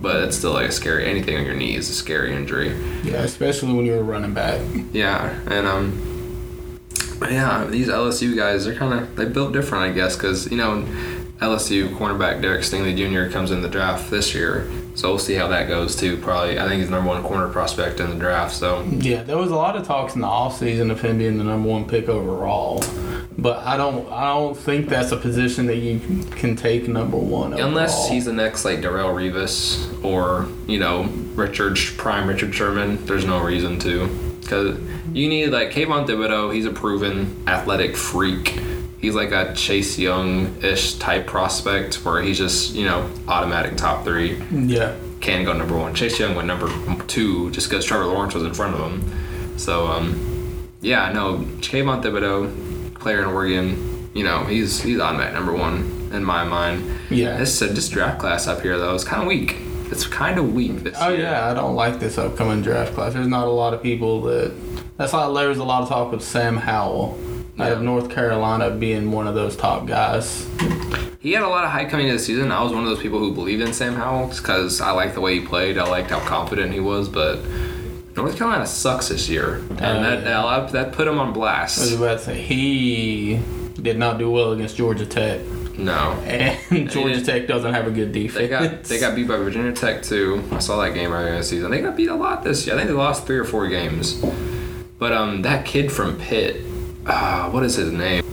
but 0.00 0.16
it's 0.24 0.36
still 0.36 0.52
like 0.52 0.68
a 0.68 0.72
scary. 0.72 1.06
Anything 1.08 1.36
on 1.36 1.44
your 1.44 1.54
knee 1.54 1.74
is 1.74 1.88
a 1.90 1.94
scary 1.94 2.34
injury. 2.34 2.68
Yeah, 3.02 3.22
especially 3.22 3.72
when 3.72 3.86
you're 3.86 4.00
a 4.00 4.02
running 4.02 4.34
back. 4.34 4.60
Yeah, 4.92 5.38
and 5.48 5.66
um, 5.66 6.78
yeah, 7.22 7.66
these 7.68 7.88
LSU 7.88 8.36
guys, 8.36 8.64
they're 8.64 8.74
kind 8.74 8.94
of 8.94 9.16
they 9.16 9.24
built 9.24 9.52
different, 9.52 9.84
I 9.84 9.92
guess, 9.92 10.16
because 10.16 10.50
you 10.50 10.56
know, 10.56 10.84
LSU 11.40 11.96
cornerback 11.96 12.40
Derek 12.42 12.62
Stingley 12.62 12.96
Jr. 12.96 13.32
comes 13.32 13.50
in 13.50 13.62
the 13.62 13.68
draft 13.68 14.10
this 14.10 14.34
year, 14.34 14.70
so 14.94 15.08
we'll 15.10 15.18
see 15.18 15.34
how 15.34 15.48
that 15.48 15.68
goes 15.68 15.96
too. 15.96 16.16
Probably, 16.18 16.58
I 16.58 16.66
think 16.66 16.80
he's 16.80 16.90
the 16.90 16.96
number 16.96 17.10
one 17.10 17.22
corner 17.22 17.48
prospect 17.48 18.00
in 18.00 18.10
the 18.10 18.16
draft. 18.16 18.54
So 18.54 18.82
Yeah, 18.84 19.22
there 19.22 19.38
was 19.38 19.50
a 19.50 19.56
lot 19.56 19.76
of 19.76 19.86
talks 19.86 20.14
in 20.14 20.20
the 20.20 20.26
offseason 20.26 20.90
of 20.90 21.00
him 21.00 21.18
being 21.18 21.38
the 21.38 21.44
number 21.44 21.68
one 21.68 21.86
pick 21.86 22.08
overall. 22.08 22.82
But 23.40 23.64
I 23.64 23.76
don't 23.76 24.10
I 24.10 24.34
don't 24.34 24.56
think 24.56 24.88
that's 24.88 25.12
a 25.12 25.16
position 25.16 25.66
that 25.66 25.76
you 25.76 26.00
can 26.32 26.56
take 26.56 26.88
number 26.88 27.16
one 27.16 27.52
unless 27.52 27.94
overall. 27.94 28.12
he's 28.12 28.24
the 28.24 28.32
next 28.32 28.64
like 28.64 28.80
Darrelle 28.80 29.14
Revis 29.14 30.04
or 30.04 30.48
you 30.66 30.80
know 30.80 31.04
Richard 31.36 31.78
Prime 31.96 32.26
Richard 32.28 32.52
Sherman, 32.52 33.04
there's 33.06 33.24
no 33.24 33.40
reason 33.40 33.78
to, 33.78 34.08
because 34.40 34.76
you 35.12 35.28
need 35.28 35.50
like 35.50 35.70
Kayvon 35.70 36.08
Thibodeaux. 36.08 36.52
He's 36.52 36.66
a 36.66 36.72
proven 36.72 37.44
athletic 37.46 37.96
freak. 37.96 38.60
He's 39.00 39.14
like 39.14 39.30
a 39.30 39.54
Chase 39.54 39.96
Young-ish 39.96 40.94
type 40.94 41.28
prospect 41.28 42.04
where 42.04 42.20
he's 42.20 42.38
just 42.38 42.74
you 42.74 42.84
know 42.86 43.08
automatic 43.28 43.76
top 43.76 44.02
three. 44.02 44.42
Yeah. 44.50 44.96
can 45.20 45.44
go 45.44 45.52
number 45.52 45.76
one. 45.78 45.94
Chase 45.94 46.18
Young 46.18 46.34
went 46.34 46.48
number 46.48 46.68
two 47.06 47.52
just 47.52 47.70
because 47.70 47.84
Trevor 47.84 48.06
Lawrence 48.06 48.34
was 48.34 48.42
in 48.42 48.52
front 48.52 48.74
of 48.74 48.80
him. 48.90 49.58
So, 49.58 49.86
um, 49.86 50.68
yeah, 50.80 51.12
no, 51.12 51.38
Kayvon 51.60 52.02
Thibodeaux, 52.02 52.67
player 53.08 53.20
in 53.20 53.24
Oregon, 53.24 54.10
you 54.14 54.22
know, 54.22 54.44
he's 54.44 54.82
he's 54.82 55.00
automatic 55.00 55.32
number 55.32 55.54
one 55.54 56.10
in 56.12 56.22
my 56.22 56.44
mind. 56.44 56.84
Yeah. 57.08 57.38
This 57.38 57.62
uh, 57.62 57.68
this 57.68 57.88
draft 57.88 58.18
class 58.20 58.46
up 58.46 58.60
here 58.60 58.76
though 58.76 58.94
is 58.94 59.02
kind 59.02 59.22
of 59.22 59.28
weak. 59.28 59.56
It's 59.90 60.06
kind 60.06 60.38
of 60.38 60.52
weak 60.52 60.80
this 60.80 60.94
Oh 61.00 61.08
year. 61.08 61.20
yeah, 61.22 61.50
I 61.50 61.54
don't 61.54 61.74
like 61.74 61.98
this 62.00 62.18
upcoming 62.18 62.60
draft 62.60 62.92
class. 62.92 63.14
There's 63.14 63.26
not 63.26 63.46
a 63.46 63.50
lot 63.50 63.72
of 63.72 63.82
people 63.82 64.20
that. 64.24 64.52
That's 64.98 65.14
why 65.14 65.32
there 65.32 65.48
was 65.48 65.56
a 65.56 65.64
lot 65.64 65.82
of 65.84 65.88
talk 65.88 66.12
with 66.12 66.22
Sam 66.22 66.58
Howell 66.58 67.18
out 67.58 67.72
of 67.72 67.80
North 67.80 68.10
Carolina 68.10 68.70
being 68.70 69.10
one 69.10 69.26
of 69.26 69.34
those 69.34 69.56
top 69.56 69.86
guys. 69.86 70.46
He 71.20 71.32
had 71.32 71.42
a 71.42 71.48
lot 71.48 71.64
of 71.64 71.70
hype 71.70 71.88
coming 71.88 72.08
into 72.08 72.18
the 72.18 72.22
season. 72.24 72.52
I 72.52 72.62
was 72.62 72.72
one 72.72 72.82
of 72.82 72.88
those 72.90 73.00
people 73.00 73.18
who 73.20 73.32
believed 73.32 73.62
in 73.62 73.72
Sam 73.72 73.94
Howell 73.94 74.28
because 74.28 74.80
I 74.82 74.90
liked 74.90 75.14
the 75.14 75.20
way 75.22 75.40
he 75.40 75.46
played. 75.46 75.78
I 75.78 75.88
liked 75.88 76.10
how 76.10 76.20
confident 76.20 76.72
he 76.74 76.80
was, 76.80 77.08
but 77.08 77.38
North 78.18 78.36
Carolina 78.36 78.66
sucks 78.66 79.08
this 79.08 79.28
year, 79.28 79.54
and 79.70 79.80
Oh, 79.80 80.02
that, 80.02 80.24
that 80.24 80.72
that 80.72 80.92
put 80.92 81.06
him 81.08 81.18
on 81.18 81.28
I 81.28 81.30
was 81.30 81.34
blast. 81.36 81.92
about 81.94 82.18
to 82.18 82.24
say 82.24 82.40
he 82.42 83.38
did 83.80 83.96
not 83.96 84.18
do 84.18 84.30
well 84.30 84.52
against 84.52 84.76
Georgia 84.76 85.06
Tech, 85.06 85.40
No, 85.78 86.12
and 86.26 86.90
Georgia 86.90 87.24
Tech 87.24 87.46
doesn't 87.46 87.72
have 87.72 87.86
a 87.86 87.90
good 87.92 88.10
defense. 88.12 88.34
They 88.38 88.48
got 88.48 88.84
they 88.84 88.98
got 88.98 89.14
beat 89.14 89.28
by 89.28 89.36
Virginia 89.36 89.72
Tech 89.72 90.02
too. 90.02 90.42
I 90.50 90.58
saw 90.58 90.82
that 90.82 90.94
game 90.94 91.12
earlier 91.12 91.36
this 91.36 91.48
season. 91.50 91.70
They 91.70 91.80
got 91.80 91.96
beat 91.96 92.08
a 92.08 92.14
lot 92.14 92.42
this 92.42 92.66
year. 92.66 92.74
I 92.74 92.78
think 92.78 92.88
they 92.90 92.94
lost 92.96 93.24
three 93.26 93.38
or 93.38 93.44
four 93.44 93.68
games. 93.68 94.22
But 94.98 95.12
um, 95.12 95.42
that 95.42 95.64
kid 95.64 95.92
from 95.92 96.18
Pitt, 96.18 96.60
uh, 97.06 97.48
what 97.50 97.62
is 97.62 97.76
his 97.76 97.92
name? 97.92 98.24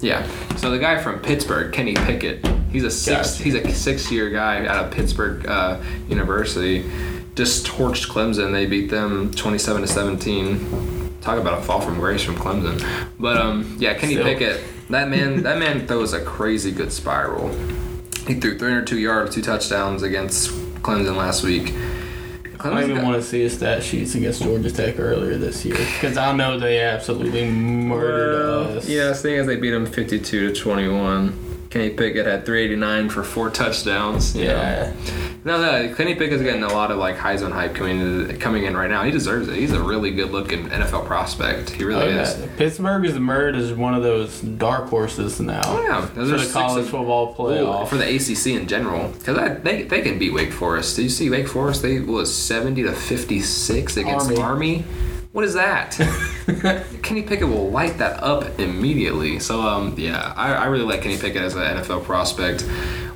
Yeah. 0.00 0.26
So 0.56 0.70
the 0.70 0.78
guy 0.78 1.02
from 1.02 1.18
Pittsburgh, 1.20 1.70
Kenny 1.70 1.92
Pickett. 1.94 2.46
He's 2.72 2.82
a 2.84 2.90
six. 2.90 3.32
Gotcha. 3.32 3.42
He's 3.44 3.54
a 3.54 3.72
six-year 3.72 4.30
guy 4.30 4.66
out 4.66 4.86
of 4.86 4.90
Pittsburgh 4.90 5.46
uh, 5.46 5.80
University. 6.08 6.90
Just 7.34 7.66
torched 7.66 8.08
Clemson. 8.08 8.52
They 8.52 8.66
beat 8.66 8.90
them 8.90 9.32
27 9.32 9.82
to 9.82 9.88
17. 9.88 11.18
Talk 11.20 11.38
about 11.38 11.58
a 11.58 11.62
fall 11.62 11.80
from 11.80 11.98
grace 11.98 12.22
from 12.22 12.36
Clemson. 12.36 13.08
But 13.18 13.36
um, 13.36 13.76
yeah, 13.78 13.94
Kenny 13.94 14.14
Still. 14.14 14.24
Pickett. 14.24 14.62
That 14.90 15.08
man. 15.08 15.42
that 15.44 15.58
man 15.58 15.86
throws 15.86 16.12
a 16.12 16.22
crazy 16.24 16.70
good 16.70 16.92
spiral. 16.92 17.48
He 18.26 18.34
threw 18.34 18.58
302 18.58 18.98
yards, 18.98 19.34
two 19.34 19.42
touchdowns 19.42 20.02
against 20.02 20.50
Clemson 20.82 21.16
last 21.16 21.42
week. 21.42 21.74
I 22.72 22.84
even 22.84 23.02
want 23.02 23.16
to 23.16 23.22
see 23.22 23.42
his 23.42 23.54
stat 23.54 23.82
sheets 23.82 24.14
against 24.14 24.42
Georgia 24.42 24.70
Tech 24.70 24.98
earlier 24.98 25.36
this 25.36 25.64
year 25.66 25.76
because 25.76 26.16
I 26.16 26.34
know 26.34 26.58
they 26.58 26.80
absolutely 26.80 27.50
murdered 27.50 28.76
us. 28.78 28.88
Yeah, 28.88 29.12
seeing 29.12 29.38
as 29.40 29.46
they 29.46 29.56
beat 29.56 29.70
them 29.70 29.84
52 29.84 30.52
to 30.52 30.54
21. 30.58 31.43
Kenny 31.74 31.90
Pickett 31.90 32.24
had 32.24 32.46
389 32.46 33.08
for 33.10 33.24
four 33.24 33.50
touchdowns. 33.50 34.36
you 34.36 34.44
know. 34.44 34.52
Yeah. 34.52 34.92
No, 35.44 35.60
no, 35.60 35.92
Kenny 35.96 36.14
Pickett's 36.14 36.40
getting 36.40 36.62
a 36.62 36.68
lot 36.68 36.92
of 36.92 36.98
like 36.98 37.16
Heisman 37.16 37.50
hype 37.50 37.74
coming 37.74 38.00
in, 38.00 38.38
coming 38.38 38.62
in 38.62 38.76
right 38.76 38.88
now. 38.88 39.02
He 39.02 39.10
deserves 39.10 39.48
it. 39.48 39.56
He's 39.56 39.72
a 39.72 39.82
really 39.82 40.12
good 40.12 40.30
looking 40.30 40.68
NFL 40.68 41.04
prospect. 41.04 41.70
He 41.70 41.82
really 41.82 42.04
Oh, 42.14 42.20
is. 42.20 42.46
Pittsburgh 42.56 43.04
is 43.04 43.16
emerged 43.16 43.58
as 43.58 43.72
one 43.72 43.92
of 43.92 44.04
those 44.04 44.40
dark 44.40 44.88
horses 44.88 45.40
now 45.40 45.62
Oh, 45.64 45.82
yeah. 45.82 46.06
for 46.06 46.14
Those 46.14 46.30
are 46.30 46.46
the 46.46 46.52
college 46.52 46.84
of- 46.84 46.90
football 46.90 47.34
playoff. 47.34 47.82
Ooh, 47.82 47.86
for 47.86 47.96
the 47.96 48.04
ACC 48.06 48.54
in 48.54 48.68
general, 48.68 49.08
because 49.08 49.36
they 49.64 49.82
they 49.82 50.00
can 50.00 50.16
beat 50.16 50.32
Wake 50.32 50.52
Forest. 50.52 50.94
Did 50.94 51.02
you 51.02 51.08
see 51.08 51.28
Wake 51.28 51.48
Forest? 51.48 51.82
They 51.82 51.98
was 51.98 52.32
seventy 52.32 52.84
to 52.84 52.92
fifty 52.92 53.40
six 53.40 53.96
against 53.96 54.30
Army. 54.30 54.40
Army. 54.40 54.84
What 55.34 55.44
is 55.44 55.54
that? 55.54 55.98
Kenny 57.02 57.22
Pickett 57.22 57.48
will 57.48 57.68
light 57.68 57.98
that 57.98 58.22
up 58.22 58.60
immediately. 58.60 59.40
So 59.40 59.62
um 59.62 59.96
yeah, 59.98 60.32
I, 60.36 60.54
I 60.54 60.66
really 60.66 60.84
like 60.84 61.02
Kenny 61.02 61.18
Pickett 61.18 61.42
as 61.42 61.56
an 61.56 61.62
NFL 61.62 62.04
prospect. 62.04 62.62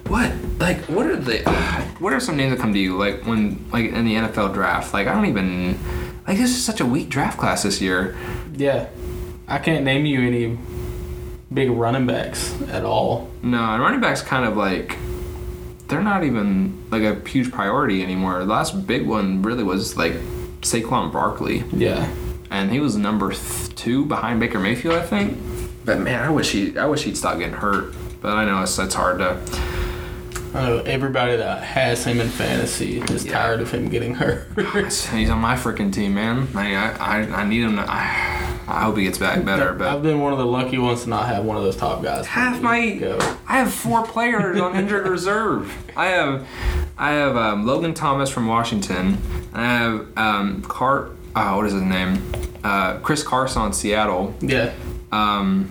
What 0.08 0.32
like 0.58 0.78
what 0.86 1.06
are 1.06 1.14
the 1.14 1.48
what 2.00 2.12
are 2.12 2.18
some 2.18 2.36
names 2.36 2.56
that 2.56 2.60
come 2.60 2.72
to 2.72 2.78
you 2.80 2.98
like 2.98 3.24
when 3.24 3.64
like 3.70 3.92
in 3.92 4.04
the 4.04 4.14
NFL 4.14 4.52
draft? 4.52 4.92
Like 4.92 5.06
I 5.06 5.14
don't 5.14 5.26
even 5.26 5.78
like 6.26 6.38
this 6.38 6.50
is 6.50 6.64
such 6.64 6.80
a 6.80 6.84
weak 6.84 7.08
draft 7.08 7.38
class 7.38 7.62
this 7.62 7.80
year. 7.80 8.16
yeah, 8.52 8.88
I 9.46 9.58
can't 9.58 9.84
name 9.84 10.04
you 10.04 10.20
any 10.20 10.58
big 11.54 11.70
running 11.70 12.08
backs 12.08 12.60
at 12.62 12.84
all. 12.84 13.30
No, 13.44 13.62
and 13.62 13.80
running 13.80 14.00
backs 14.00 14.22
kind 14.22 14.44
of 14.44 14.56
like 14.56 14.98
they're 15.86 16.02
not 16.02 16.24
even 16.24 16.82
like 16.90 17.04
a 17.04 17.28
huge 17.28 17.52
priority 17.52 18.02
anymore. 18.02 18.40
The 18.40 18.46
last 18.46 18.88
big 18.88 19.06
one 19.06 19.40
really 19.42 19.62
was 19.62 19.96
like 19.96 20.14
Saquon 20.62 21.12
Barkley, 21.12 21.64
Yeah. 21.72 22.08
and 22.50 22.70
he 22.70 22.80
was 22.80 22.96
number 22.96 23.30
th- 23.32 23.74
two 23.74 24.04
behind 24.04 24.40
Baker 24.40 24.58
Mayfield, 24.58 24.94
I 24.96 25.02
think. 25.02 25.38
But 25.84 26.00
man, 26.00 26.22
I 26.22 26.30
wish 26.30 26.52
he 26.52 26.76
I 26.78 26.86
wish 26.86 27.02
he'd 27.04 27.16
stop 27.16 27.38
getting 27.38 27.54
hurt. 27.54 27.94
But 28.20 28.32
I 28.32 28.44
know 28.44 28.62
it's 28.62 28.78
it's 28.78 28.94
hard 28.94 29.18
to. 29.18 29.38
Know 30.54 30.78
everybody 30.86 31.36
that 31.36 31.62
has 31.62 32.04
him 32.04 32.20
in 32.20 32.28
fantasy 32.28 33.00
is 33.00 33.24
Yeah. 33.24 33.32
tired 33.34 33.60
of 33.60 33.70
him 33.70 33.88
getting 33.90 34.14
hurt. 34.14 34.48
He's 35.12 35.30
on 35.30 35.38
my 35.38 35.54
freaking 35.54 35.92
team, 35.92 36.14
man. 36.14 36.48
I 36.54 36.74
I, 36.74 36.90
I, 36.98 37.16
I 37.42 37.44
need 37.46 37.62
him 37.62 37.76
to. 37.76 37.82
I, 37.82 38.44
I 38.66 38.82
hope 38.82 38.96
he 38.96 39.04
gets 39.04 39.18
back 39.18 39.44
better, 39.44 39.72
But 39.72 39.88
I've 39.88 40.02
been 40.02 40.20
one 40.20 40.32
of 40.32 40.38
the 40.38 40.46
lucky 40.46 40.76
ones 40.78 41.04
to 41.04 41.10
not 41.10 41.26
have 41.28 41.44
one 41.44 41.56
of 41.56 41.62
those 41.62 41.76
top 41.76 42.02
guys. 42.02 42.26
Half 42.26 42.60
my 42.60 42.90
go. 42.96 43.18
I 43.46 43.58
have 43.58 43.72
four 43.72 44.02
players 44.04 44.58
on 44.60 44.74
injured 44.74 45.06
reserve. 45.06 45.72
I 45.96 46.06
have 46.06 46.46
I 46.98 47.12
have 47.12 47.36
um, 47.36 47.64
Logan 47.64 47.94
Thomas 47.94 48.28
from 48.28 48.46
Washington. 48.46 49.18
And 49.52 49.56
I 49.62 49.78
have 49.78 50.18
um, 50.18 50.62
Car. 50.62 51.10
Uh, 51.34 51.54
what 51.54 51.66
is 51.66 51.72
his 51.72 51.82
name? 51.82 52.20
Uh, 52.64 52.98
Chris 52.98 53.22
Carson 53.22 53.62
on 53.62 53.72
Seattle. 53.72 54.34
Yeah. 54.40 54.72
Um, 55.12 55.70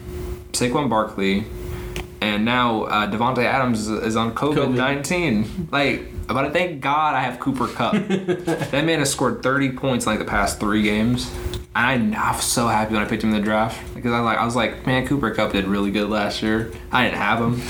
Saquon 0.52 0.88
Barkley, 0.88 1.44
and 2.20 2.44
now 2.44 2.84
uh, 2.84 3.10
Davante 3.10 3.44
Adams 3.44 3.86
is, 3.86 4.02
is 4.02 4.16
on 4.16 4.34
COVID 4.34 4.74
nineteen. 4.74 5.68
Like, 5.70 6.06
but 6.26 6.52
thank 6.52 6.80
God 6.80 7.14
I 7.14 7.20
have 7.20 7.38
Cooper 7.38 7.68
Kupp. 7.68 7.92
that 8.08 8.84
man 8.84 8.98
has 8.98 9.10
scored 9.12 9.42
thirty 9.42 9.70
points 9.70 10.06
in 10.06 10.12
like 10.12 10.18
the 10.18 10.24
past 10.24 10.58
three 10.58 10.82
games. 10.82 11.32
And 11.76 12.16
I, 12.16 12.30
I 12.30 12.34
was 12.34 12.44
so 12.44 12.66
happy 12.66 12.94
when 12.94 13.02
I 13.02 13.06
picked 13.06 13.22
him 13.22 13.32
in 13.32 13.36
the 13.36 13.44
draft 13.44 13.94
because 13.94 14.12
I 14.12 14.18
like 14.20 14.38
I 14.38 14.44
was 14.44 14.56
like, 14.56 14.86
man, 14.86 15.06
Cooper 15.06 15.30
Kupp 15.32 15.52
did 15.52 15.66
really 15.66 15.90
good 15.90 16.08
last 16.08 16.42
year. 16.42 16.72
I 16.90 17.04
didn't 17.04 17.18
have 17.18 17.40
him, 17.40 17.60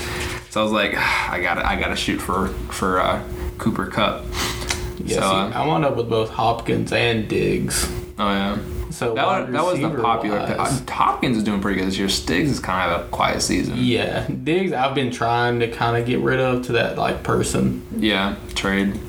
so 0.49 0.61
I 0.61 0.63
was 0.63 0.71
like, 0.71 0.95
I 0.95 1.39
got 1.41 1.55
to 1.55 1.67
I 1.67 1.79
got 1.79 1.89
to 1.89 1.95
shoot 1.95 2.19
for 2.19 2.47
for 2.71 3.01
uh, 3.01 3.21
Cooper 3.59 3.85
Kupp. 3.85 4.25
Yeah, 5.03 5.15
So, 5.15 5.21
see, 5.21 5.55
I 5.55 5.65
wound 5.67 5.85
up 5.85 5.95
with 5.95 6.09
both 6.09 6.29
Hopkins 6.31 6.91
and 6.91 7.27
Diggs. 7.27 7.89
Oh 8.17 8.29
yeah. 8.29 8.57
So 8.89 9.13
That 9.13 9.51
that 9.51 9.63
was 9.63 9.79
the 9.79 9.89
popular. 9.89 10.39
wise- 10.57 10.81
Hopkins 10.89 11.37
is 11.37 11.43
doing 11.43 11.61
pretty 11.61 11.79
good 11.79 11.87
this 11.87 11.97
year. 11.97 12.09
Stiggs 12.09 12.49
is 12.49 12.59
kind 12.59 12.91
of 12.91 13.05
a 13.05 13.09
quiet 13.09 13.41
season. 13.41 13.75
Yeah, 13.77 14.27
Diggs. 14.27 14.73
I've 14.73 14.95
been 14.95 15.11
trying 15.11 15.59
to 15.59 15.67
kind 15.69 15.95
of 15.95 16.05
get 16.07 16.19
rid 16.21 16.39
of 16.39 16.65
to 16.65 16.71
that 16.73 16.97
like 16.97 17.21
person. 17.23 17.85
Yeah, 17.95 18.35
trade. 18.55 18.99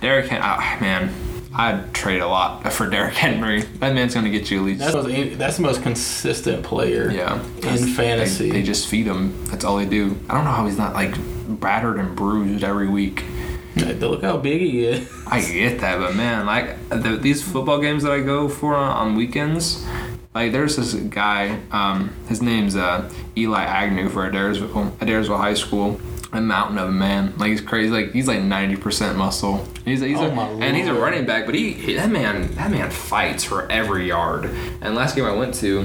Derrick 0.00 0.28
ah, 0.32 0.78
man, 0.80 1.12
I'd 1.54 1.92
trade 1.92 2.20
a 2.20 2.26
lot 2.26 2.72
for 2.72 2.88
Derrick 2.88 3.14
Henry. 3.14 3.62
That 3.80 3.94
man's 3.94 4.14
gonna 4.14 4.30
get 4.30 4.50
you 4.50 4.60
at 4.60 4.64
least. 4.64 4.80
That's 4.80 4.92
the 4.94 5.02
most, 5.08 5.38
that's 5.38 5.56
the 5.56 5.62
most 5.62 5.82
consistent 5.82 6.62
player. 6.64 7.10
yeah, 7.10 7.40
in 7.62 7.86
fantasy. 7.94 8.50
they, 8.50 8.60
they 8.60 8.62
just 8.62 8.88
feed 8.88 9.06
him. 9.06 9.44
That's 9.46 9.64
all 9.64 9.76
they 9.76 9.86
do. 9.86 10.18
I 10.28 10.34
don't 10.34 10.44
know 10.44 10.50
how 10.52 10.66
he's 10.66 10.78
not 10.78 10.94
like 10.94 11.14
battered 11.60 11.98
and 11.98 12.16
bruised 12.16 12.64
every 12.64 12.88
week. 12.88 13.24
Like, 13.84 14.00
Look 14.00 14.22
how 14.22 14.36
big 14.36 14.60
he 14.60 14.84
is. 14.84 15.10
I 15.26 15.40
get 15.40 15.80
that, 15.80 15.98
but 15.98 16.14
man, 16.14 16.46
like 16.46 16.88
the, 16.88 17.16
these 17.16 17.42
football 17.42 17.80
games 17.80 18.02
that 18.02 18.12
I 18.12 18.20
go 18.20 18.48
for 18.48 18.74
on, 18.74 19.08
on 19.08 19.16
weekends, 19.16 19.84
like 20.34 20.52
there's 20.52 20.76
this 20.76 20.94
guy. 20.94 21.60
Um, 21.70 22.10
his 22.28 22.42
name's 22.42 22.76
uh, 22.76 23.10
Eli 23.36 23.62
Agnew 23.62 24.08
for 24.08 24.28
Adairsville, 24.30 24.90
Adairsville 24.98 25.38
High 25.38 25.54
School. 25.54 26.00
A 26.30 26.42
mountain 26.42 26.76
of 26.76 26.90
a 26.90 26.92
man, 26.92 27.32
like 27.38 27.48
he's 27.48 27.62
crazy. 27.62 27.90
Like 27.90 28.12
he's 28.12 28.28
like 28.28 28.42
ninety 28.42 28.76
percent 28.76 29.16
muscle. 29.16 29.66
He's, 29.86 30.00
he's 30.00 30.18
Oh 30.18 30.24
a, 30.26 30.58
and 30.58 30.76
he's 30.76 30.86
a 30.86 30.92
running 30.92 31.24
back, 31.24 31.46
but 31.46 31.54
he, 31.54 31.72
he 31.72 31.94
that 31.94 32.10
man 32.10 32.52
that 32.56 32.70
man 32.70 32.90
fights 32.90 33.44
for 33.44 33.66
every 33.72 34.06
yard. 34.08 34.44
And 34.82 34.94
last 34.94 35.16
game 35.16 35.24
I 35.24 35.32
went 35.32 35.54
to, 35.54 35.84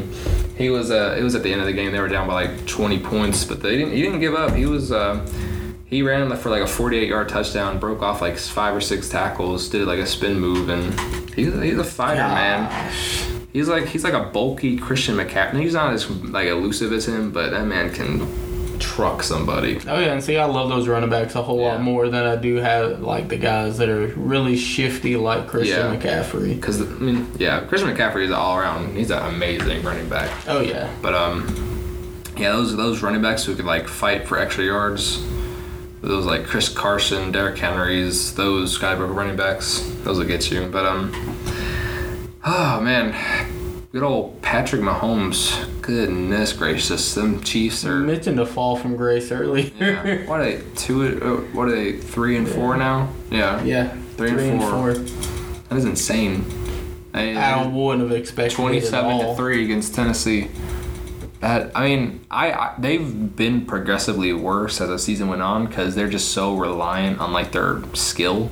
he 0.58 0.70
was 0.70 0.92
uh 0.92 1.16
it 1.18 1.24
was 1.24 1.34
at 1.36 1.44
the 1.44 1.52
end 1.54 1.62
of 1.62 1.68
the 1.68 1.72
game. 1.72 1.94
They 1.94 2.00
were 2.02 2.10
down 2.10 2.28
by 2.28 2.34
like 2.46 2.68
twenty 2.68 3.00
points, 3.00 3.46
but 3.46 3.62
they 3.62 3.78
didn't 3.78 3.94
he 3.94 4.02
didn't 4.02 4.20
give 4.20 4.34
up. 4.36 4.54
He 4.54 4.66
was 4.66 4.92
uh 4.92 5.26
he 5.94 6.02
ran 6.02 6.36
for 6.38 6.50
like 6.50 6.62
a 6.62 6.68
48 6.68 7.08
yard 7.08 7.30
touchdown, 7.30 7.80
broke 7.80 8.02
off 8.02 8.22
like 8.22 8.38
five 8.38 8.76
or 8.76 8.82
six 8.82 9.10
tackles, 9.10 9.70
did 9.70 9.88
like 9.88 10.00
a 10.00 10.06
spin 10.06 10.40
move, 10.40 10.70
and 10.70 10.94
he's, 11.32 11.54
he's 11.54 11.78
a 11.78 11.84
fighter, 11.84 12.20
man. 12.22 12.92
He's 13.54 13.68
like 13.70 13.86
he's 13.86 14.04
like 14.04 14.14
a 14.14 14.24
bulky 14.32 14.78
Christian 14.78 15.16
McCaffrey. 15.16 15.60
He's 15.62 15.74
not 15.76 15.94
as 15.94 16.10
like 16.10 16.48
elusive 16.48 16.92
as 16.92 17.08
him, 17.08 17.32
but 17.32 17.52
that 17.52 17.66
man 17.68 17.94
can 17.94 18.28
truck 18.80 19.22
somebody. 19.24 19.78
Oh 19.88 20.00
yeah, 20.00 20.12
and 20.14 20.24
see, 20.24 20.38
I 20.38 20.46
love 20.46 20.70
those 20.70 20.88
running 20.88 21.10
backs 21.12 21.36
a 21.36 21.44
whole 21.44 21.60
Yeah. 21.62 21.74
lot 21.74 21.82
more 21.82 22.10
than 22.10 22.26
I 22.26 22.36
do 22.36 22.56
have 22.56 23.02
like 23.02 23.30
the 23.30 23.38
guys 23.38 23.78
that 23.78 23.90
are 23.90 24.08
really 24.16 24.58
shifty 24.58 25.16
like 25.16 25.48
Christian 25.48 25.94
Yeah. 25.94 25.96
McCaffrey. 26.00 26.56
Because 26.56 26.82
I 26.82 26.86
mean, 26.86 27.32
yeah, 27.38 27.62
Christian 27.66 27.96
McCaffrey 27.96 28.24
is 28.26 28.32
all 28.32 28.58
around. 28.58 28.98
He's 28.98 29.12
an 29.12 29.20
amazing 29.34 29.84
running 29.84 30.10
back. 30.10 30.32
Oh 30.48 30.60
yeah, 30.62 30.90
But 31.04 31.14
um, 31.14 31.46
yeah, 32.36 32.52
those 32.54 32.76
those 32.76 33.04
running 33.04 33.22
backs 33.22 33.46
who 33.46 33.56
could 33.56 33.66
like 33.66 33.88
fight 33.88 34.28
for 34.28 34.40
extra 34.40 34.66
yards. 34.66 35.22
Those 36.04 36.26
like 36.26 36.46
Chris 36.46 36.68
Carson, 36.68 37.32
Derrick 37.32 37.58
Henrys, 37.58 38.36
those 38.36 38.78
of 39.00 39.10
running 39.16 39.38
backs, 39.38 39.80
those 40.04 40.18
will 40.20 40.26
get 40.26 40.52
you. 40.52 40.68
But 40.68 40.86
um, 40.86 41.14
oh 42.44 42.82
man, 42.82 43.16
good 43.94 44.04
old 44.04 44.42
Patrick 44.42 44.82
Mahomes. 44.82 45.70
Goodness 45.82 46.52
gracious, 46.52 47.14
them 47.16 47.42
Chiefs 47.42 47.86
are. 47.86 48.00
mentioned 48.00 48.38
a 48.40 48.46
fall 48.46 48.76
from 48.76 48.98
grace 48.98 49.32
earlier. 49.32 49.72
Yeah. 49.80 50.26
What 50.28 50.42
are 50.42 50.46
they? 50.46 50.64
Two? 50.76 51.04
uh, 51.22 51.56
What 51.56 51.70
are 51.70 51.72
they? 51.76 51.94
Three 51.94 52.36
and 52.36 52.48
four 52.50 52.76
now? 52.76 53.08
Yeah. 53.32 53.64
Yeah, 53.64 53.96
Three 54.18 54.50
and 54.50 54.62
four. 54.62 54.94
That 54.94 55.78
is 55.78 55.86
insane. 55.86 56.44
They- 57.14 57.38
I 57.38 57.66
wouldn't 57.66 58.10
have 58.10 58.18
expected 58.20 58.56
Twenty-seven 58.58 59.20
to 59.20 59.36
three 59.36 59.64
against 59.64 59.96
Tennessee. 59.96 60.50
That 61.44 61.72
I 61.76 61.84
mean, 61.90 62.22
I, 62.32 62.52
I 62.54 62.74
they've 62.78 63.36
been 63.36 63.66
progressively 63.66 64.32
worse 64.32 64.80
as 64.80 64.88
the 64.88 64.98
season 64.98 65.28
went 65.28 65.42
on 65.42 65.66
because 65.68 65.94
they're 65.94 66.08
just 66.10 66.32
so 66.32 66.56
reliant 66.56 67.20
on 67.20 67.34
like 67.34 67.52
their 67.52 67.82
skill. 67.94 68.50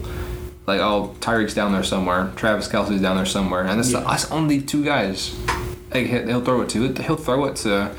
Like, 0.68 0.82
oh, 0.82 1.16
Tyreek's 1.22 1.54
down 1.54 1.72
there 1.72 1.84
somewhere, 1.84 2.34
Travis 2.36 2.68
Kelce's 2.68 3.02
down 3.02 3.16
there 3.16 3.26
somewhere, 3.26 3.64
and 3.64 3.80
it's 3.80 3.92
Yeah. 3.94 4.02
that's 4.02 4.30
only 4.30 4.62
two 4.62 4.84
guys. 4.84 5.34
Like, 5.94 6.06
he- 6.08 6.24
he'll 6.24 6.42
throw 6.44 6.60
it 6.62 6.70
to 6.72 6.92
he'll 7.02 7.16
throw 7.16 7.46
it 7.46 7.56
to 7.58 7.92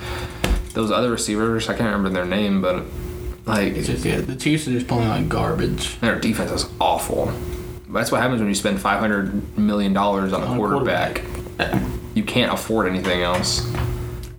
those 0.74 0.90
other 0.90 1.10
receivers. 1.10 1.70
I 1.70 1.72
can't 1.74 1.86
remember 1.86 2.10
their 2.10 2.26
name, 2.26 2.60
but 2.60 2.84
like 3.46 3.72
It's 3.74 3.86
just 3.88 4.04
yeah, 4.04 4.20
the 4.20 4.36
Chiefs 4.36 4.68
are 4.68 4.72
just 4.72 4.88
playing 4.88 5.08
like 5.08 5.28
garbage. 5.30 5.98
their 6.00 6.18
defense 6.20 6.50
is 6.52 6.66
awful. 6.78 7.32
That's 7.88 8.12
what 8.12 8.20
happens 8.20 8.40
when 8.40 8.48
you 8.50 8.54
spend 8.54 8.78
five 8.78 9.00
hundred 9.00 9.56
million 9.58 9.94
dollars 9.94 10.34
on 10.34 10.42
On 10.42 10.52
a 10.52 10.56
quarterback. 10.56 11.22
You 12.14 12.22
can't 12.24 12.52
afford 12.52 12.86
anything 12.86 13.22
else. 13.22 13.66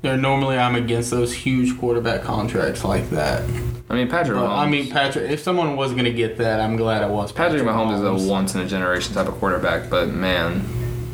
Yeah, 0.03 0.17
normally 0.17 0.57
I'm 0.57 0.75
against 0.75 1.09
those 1.11 1.33
huge 1.33 1.79
quarterback 1.79 2.23
contracts 2.23 2.83
like 2.83 3.09
that. 3.11 3.41
I 3.89 3.95
mean, 3.95 4.09
Patrick 4.09 4.37
But, 4.37 4.47
Mahomes. 4.47 4.57
I 4.57 4.69
mean, 4.69 4.91
Patrick. 4.91 5.31
If 5.31 5.39
someone 5.41 5.77
was 5.77 5.93
gonna 5.93 6.11
get 6.11 6.37
that, 6.37 6.59
I'm 6.59 6.75
glad 6.75 7.03
it 7.03 7.09
was 7.09 7.31
Patrick 7.31 7.63
Patrick, 7.63 7.75
Mahomes 7.75 8.17
is 8.17 8.25
a 8.25 8.29
once 8.29 8.53
in 8.53 8.61
a 8.61 8.67
generation 8.67 9.13
type 9.13 9.27
of 9.29 9.35
quarterback, 9.35 9.89
but 9.89 10.09
man, 10.09 10.61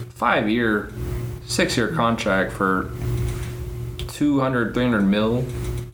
five 0.09 0.49
year, 0.49 0.91
six 1.45 1.77
year 1.77 1.89
contract 1.89 2.51
for 2.51 2.89
200, 4.07 4.73
300 4.73 5.01
mil, 5.01 5.45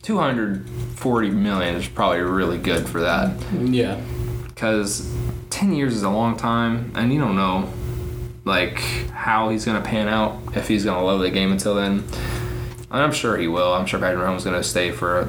240 0.02 1.30
million 1.30 1.74
is 1.74 1.86
probably 1.88 2.20
really 2.20 2.58
good 2.58 2.88
for 2.88 3.00
that. 3.02 3.36
Yeah, 3.52 4.00
Because 4.48 5.12
10 5.50 5.74
years 5.74 5.94
is 5.94 6.02
a 6.02 6.10
long 6.10 6.36
time, 6.36 6.92
and 6.94 7.12
you 7.12 7.20
don't 7.20 7.36
know 7.36 7.70
like 8.46 8.78
how 9.10 9.48
he's 9.50 9.64
gonna 9.64 9.80
pan 9.82 10.08
out 10.08 10.38
if 10.54 10.68
he's 10.68 10.84
gonna 10.84 11.04
love 11.04 11.20
the 11.20 11.30
game 11.30 11.52
until 11.52 11.74
then. 11.74 12.04
And 12.90 13.02
I'm 13.02 13.12
sure 13.12 13.36
he 13.36 13.48
will. 13.48 13.72
I'm 13.74 13.86
sure 13.86 13.98
Patrick 14.00 14.24
Mahomes 14.24 14.38
is 14.38 14.44
gonna 14.44 14.62
stay 14.62 14.90
for 14.92 15.28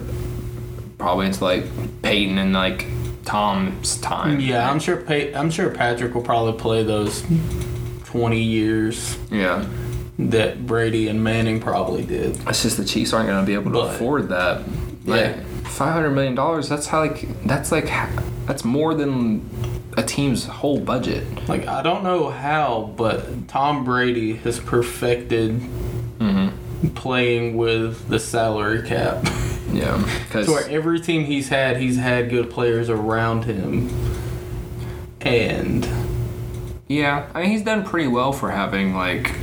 probably 0.98 1.28
until 1.28 1.48
like 1.48 1.66
Peyton 2.02 2.38
and 2.38 2.54
like 2.54 2.86
Tom's 3.26 3.98
time. 3.98 4.40
Yeah, 4.40 4.70
I'm 4.70 4.80
sure. 4.80 5.04
I'm 5.12 5.52
sure 5.52 5.70
Patrick 5.70 6.14
will 6.16 6.22
probably 6.22 6.60
play 6.60 6.84
those 6.84 7.24
20 8.06 8.42
years 8.42 9.18
Yeah. 9.32 9.66
that 10.18 10.66
Brady 10.66 11.08
and 11.10 11.24
Manning 11.24 11.60
probably 11.60 12.04
did. 12.06 12.38
It's 12.48 12.64
just 12.64 12.78
the 12.78 12.86
Chiefs 12.86 13.12
aren't 13.14 13.28
going 13.28 13.40
to 13.42 13.46
be 13.46 13.54
able 13.54 13.72
to 13.72 13.80
But- 13.80 13.96
afford 13.96 14.30
that. 14.30 14.62
Like 15.06 15.22
Yeah. 15.22 15.36
five 15.66 15.94
hundred 15.94 16.12
million 16.12 16.36
dollars. 16.36 16.68
That's 16.70 16.88
how 16.88 17.00
like 17.00 17.28
that's 17.46 17.72
like 17.72 17.90
that's 18.46 18.64
more 18.66 18.94
than 18.94 19.42
a 19.96 20.04
team's 20.04 20.46
whole 20.46 20.80
budget. 20.80 21.24
Like 21.48 21.66
I 21.68 21.82
don't 21.82 22.04
know 22.04 22.30
how, 22.30 22.94
but 22.98 23.48
Tom 23.48 23.84
Brady 23.86 24.34
has 24.38 24.60
perfected 24.60 25.62
Mm-hmm. 26.20 26.48
Playing 26.96 27.58
with 27.58 28.08
the 28.08 28.20
salary 28.20 28.88
cap. 28.88 29.26
Yeah, 29.72 29.98
because 30.28 30.48
where 30.48 30.68
every 30.70 31.00
team 31.00 31.26
he's 31.26 31.50
had, 31.50 31.78
he's 31.78 31.98
had 31.98 32.30
good 32.30 32.50
players 32.50 32.90
around 32.90 33.46
him. 33.46 33.90
And 35.22 35.88
yeah, 36.88 37.28
I 37.34 37.42
mean 37.42 37.52
he's 37.52 37.64
done 37.64 37.84
pretty 37.84 38.08
well 38.08 38.32
for 38.32 38.52
having 38.52 38.96
like 38.96 39.34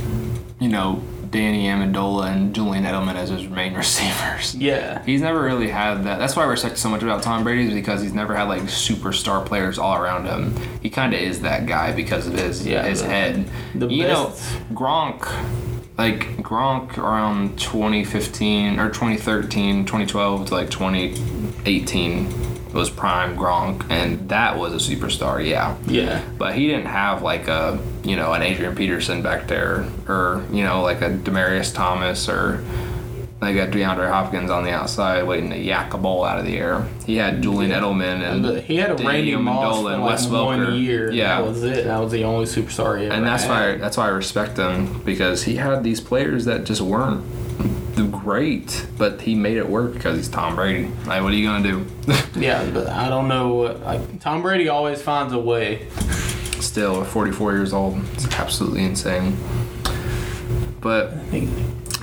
you 0.59 0.69
know 0.69 1.03
Danny 1.29 1.65
Amendola 1.65 2.31
and 2.31 2.55
Julian 2.55 2.85
Edelman 2.85 3.15
as 3.15 3.29
his 3.29 3.47
main 3.47 3.73
receivers. 3.75 4.55
yeah, 4.55 5.03
He's 5.03 5.21
never 5.21 5.41
really 5.43 5.69
had 5.69 6.05
that. 6.05 6.17
That's 6.17 6.35
why 6.35 6.43
I 6.43 6.47
respect 6.47 6.77
so 6.77 6.89
much 6.89 7.03
about 7.03 7.23
Tom 7.23 7.43
Brady 7.43 7.67
is 7.67 7.73
because 7.73 8.01
he's 8.01 8.13
never 8.13 8.33
had 8.33 8.43
like 8.43 8.63
superstar 8.63 9.45
players 9.45 9.77
all 9.77 9.95
around 10.01 10.25
him. 10.25 10.55
He 10.81 10.89
kind 10.89 11.13
of 11.13 11.19
is 11.19 11.41
that 11.41 11.65
guy 11.65 11.91
because 11.91 12.25
of 12.25 12.33
his 12.33 12.65
Yeah, 12.65 12.83
his 12.83 13.01
the- 13.01 13.09
head. 13.09 13.45
the 13.75 13.87
you 13.89 14.03
best- 14.05 14.53
know, 14.71 14.75
Gronk, 14.75 15.23
like 15.97 16.37
Gronk 16.37 16.97
around 16.97 17.57
2015 17.57 18.79
or 18.79 18.89
2013, 18.89 19.85
2012 19.85 20.47
to 20.47 20.53
like 20.53 20.69
2018 20.69 22.73
was 22.73 22.89
prime 22.89 23.37
Gronk, 23.37 23.89
and 23.89 24.27
that 24.29 24.57
was 24.57 24.73
a 24.73 24.95
superstar. 24.95 25.45
Yeah. 25.45 25.77
yeah, 25.87 26.21
But 26.37 26.55
he 26.55 26.67
didn't 26.67 26.87
have 26.87 27.21
like 27.21 27.47
a 27.47 27.79
you 28.03 28.17
know 28.17 28.33
an 28.33 28.41
Adrian 28.41 28.75
Peterson 28.75 29.21
back 29.21 29.47
there, 29.47 29.85
or 30.07 30.43
you 30.51 30.63
know 30.63 30.81
like 30.81 31.01
a 31.01 31.09
Demaryius 31.09 31.73
Thomas, 31.73 32.27
or 32.27 32.63
like 33.41 33.55
got 33.55 33.69
DeAndre 33.69 34.09
Hopkins 34.09 34.49
on 34.49 34.63
the 34.63 34.71
outside 34.71 35.23
waiting 35.23 35.49
to 35.51 35.57
yak 35.57 35.93
a 35.93 35.97
ball 35.97 36.23
out 36.23 36.39
of 36.39 36.45
the 36.45 36.57
air. 36.57 36.87
He 37.05 37.17
had 37.17 37.41
Julian 37.43 37.71
Edelman 37.71 38.21
and 38.23 38.59
he 38.63 38.77
had 38.77 38.91
a 38.91 38.95
Danny 38.95 39.07
Randy 39.07 39.35
Moss 39.35 39.81
for 39.81 39.91
and 39.91 40.01
like 40.01 40.11
Wes 40.11 40.27
one 40.27 40.59
Welker. 40.59 40.81
year. 40.81 41.11
Yeah. 41.11 41.41
that 41.41 41.47
was 41.47 41.63
it. 41.63 41.83
That 41.85 41.99
was 41.99 42.11
the 42.11 42.23
only 42.23 42.45
superstar 42.45 42.97
he 42.99 43.05
ever 43.05 43.13
and 43.13 43.25
that's 43.25 43.43
had. 43.43 43.49
why 43.49 43.77
that's 43.77 43.97
why 43.97 44.05
I 44.05 44.09
respect 44.09 44.57
him 44.57 45.01
because 45.03 45.43
he 45.43 45.57
had 45.57 45.83
these 45.83 45.99
players 46.01 46.45
that 46.45 46.63
just 46.63 46.81
weren't 46.81 47.23
great, 48.11 48.85
but 48.97 49.21
he 49.21 49.35
made 49.35 49.57
it 49.57 49.69
work 49.69 49.93
because 49.93 50.17
he's 50.17 50.27
Tom 50.29 50.55
Brady. 50.55 50.89
Like, 51.05 51.21
what 51.23 51.31
are 51.31 51.35
you 51.35 51.45
gonna 51.47 51.63
do? 51.63 51.85
Yeah, 52.35 52.69
but 52.71 52.87
I 52.89 53.07
don't 53.09 53.27
know. 53.29 53.53
what- 53.55 53.81
Like 53.81 54.19
Tom 54.19 54.41
Brady 54.41 54.67
always 54.69 55.01
finds 55.01 55.31
a 55.33 55.39
way. 55.39 55.87
Still, 56.59 57.01
at 57.03 57.07
44 57.07 57.53
years 57.53 57.71
old, 57.73 57.97
it's 58.13 58.25
absolutely 58.37 58.83
insane. 58.83 59.37
But 60.81 61.13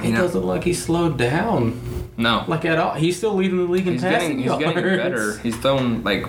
He, 0.02 0.08
You 0.08 0.14
know- 0.14 0.20
doesn't 0.22 0.40
look 0.40 0.48
like 0.48 0.64
he 0.64 0.74
slowed 0.74 1.16
down 1.16 1.80
no, 2.16 2.44
like 2.46 2.64
at 2.64 2.78
all. 2.78 2.94
He's 2.94 3.16
still 3.16 3.34
leading 3.34 3.56
the 3.56 3.72
league 3.72 3.86
in 3.86 3.94
he's 3.94 4.02
passing 4.02 4.20
getting 4.20 4.38
he's 4.38 4.46
yards. 4.46 4.64
getting 4.64 4.96
better. 4.96 5.38
He's 5.38 5.56
thrown 5.56 6.02
like 6.04 6.26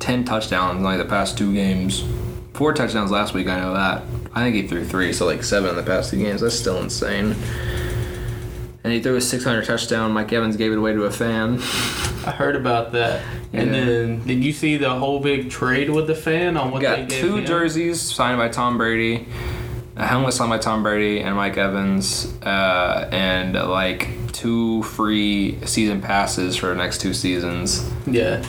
10 0.00 0.24
touchdowns 0.24 0.78
in 0.78 0.82
like 0.82 0.98
the 0.98 1.04
past 1.04 1.38
two 1.38 1.52
games. 1.54 2.04
Four 2.54 2.72
touchdowns 2.74 3.10
last 3.10 3.32
week, 3.32 3.46
I 3.48 3.60
know 3.60 3.72
that. 3.74 4.02
I 4.34 4.40
think 4.42 4.56
he 4.56 4.66
threw 4.66 4.84
three, 4.84 5.12
so 5.12 5.26
like 5.26 5.42
seven 5.44 5.70
in 5.70 5.76
the 5.76 5.82
past 5.82 6.10
two 6.10 6.18
games. 6.18 6.40
That's 6.40 6.54
still 6.58 6.80
insane. 6.82 7.34
And 8.82 8.92
he 8.92 9.00
threw 9.00 9.16
a 9.16 9.20
600 9.20 9.64
touchdown. 9.66 10.12
Mike 10.12 10.32
Evans 10.32 10.56
gave 10.56 10.72
it 10.72 10.78
away 10.78 10.92
to 10.94 11.04
a 11.04 11.10
fan. 11.10 11.54
I 12.26 12.30
heard 12.32 12.56
about 12.56 12.92
that. 12.92 13.22
And 13.52 13.74
Yeah. 13.74 13.84
then, 13.84 14.26
did 14.26 14.42
you 14.42 14.52
see 14.52 14.76
the 14.78 14.90
whole 14.90 15.20
big 15.20 15.50
trade 15.50 15.90
with 15.90 16.06
the 16.06 16.14
fan 16.14 16.56
on 16.56 16.70
what 16.70 16.80
We 16.80 16.86
they 16.88 16.96
got 17.02 17.10
two 17.10 17.36
him? 17.36 17.44
jerseys 17.46 18.00
signed 18.00 18.38
by 18.38 18.48
Tom 18.48 18.78
Brady, 18.78 19.26
a 20.00 20.06
helmet 20.06 20.32
signed 20.32 20.50
by 20.50 20.58
Tom 20.58 20.82
Brady 20.82 21.20
and 21.20 21.36
Mike 21.36 21.56
Evans, 21.56 22.32
uh, 22.42 23.08
and 23.12 23.54
like 23.54 24.08
two 24.32 24.82
free 24.84 25.58
season 25.66 26.00
passes 26.00 26.56
for 26.56 26.68
the 26.68 26.74
next 26.74 27.00
two 27.00 27.12
seasons. 27.12 27.88
Yeah, 28.06 28.42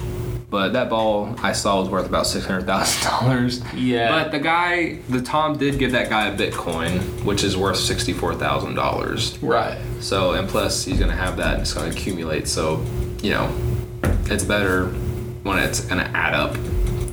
But 0.50 0.74
that 0.74 0.90
ball 0.90 1.36
I 1.44 1.52
saw 1.52 1.80
was 1.82 1.90
worth 1.90 2.06
about 2.08 2.26
six 2.26 2.46
hundred 2.46 2.66
thousand 2.66 3.04
dollars. 3.10 3.62
yeah. 3.74 4.10
But 4.24 4.32
the 4.32 4.40
guy, 4.40 5.00
the 5.10 5.22
Tom 5.22 5.58
did 5.58 5.78
give 5.78 5.92
that 5.92 6.10
guy 6.10 6.28
a 6.28 6.38
Bitcoin, 6.38 7.00
which 7.26 7.44
is 7.44 7.58
worth 7.58 7.78
sixty 7.78 8.14
four 8.14 8.34
thousand 8.36 8.76
dollars. 8.76 9.38
right. 9.42 9.78
So 10.00 10.32
and 10.32 10.48
plus 10.48 10.86
he's 10.86 11.00
gonna 11.00 11.12
have 11.16 11.38
that. 11.38 11.54
and 11.54 11.62
It's 11.62 11.74
gonna 11.74 11.90
accumulate. 11.92 12.48
So 12.48 12.84
you 13.22 13.32
know, 13.32 13.54
it's 14.26 14.44
better 14.44 14.88
when 15.44 15.60
it's 15.60 15.82
gonna 15.82 16.10
add 16.14 16.34
up. 16.34 16.56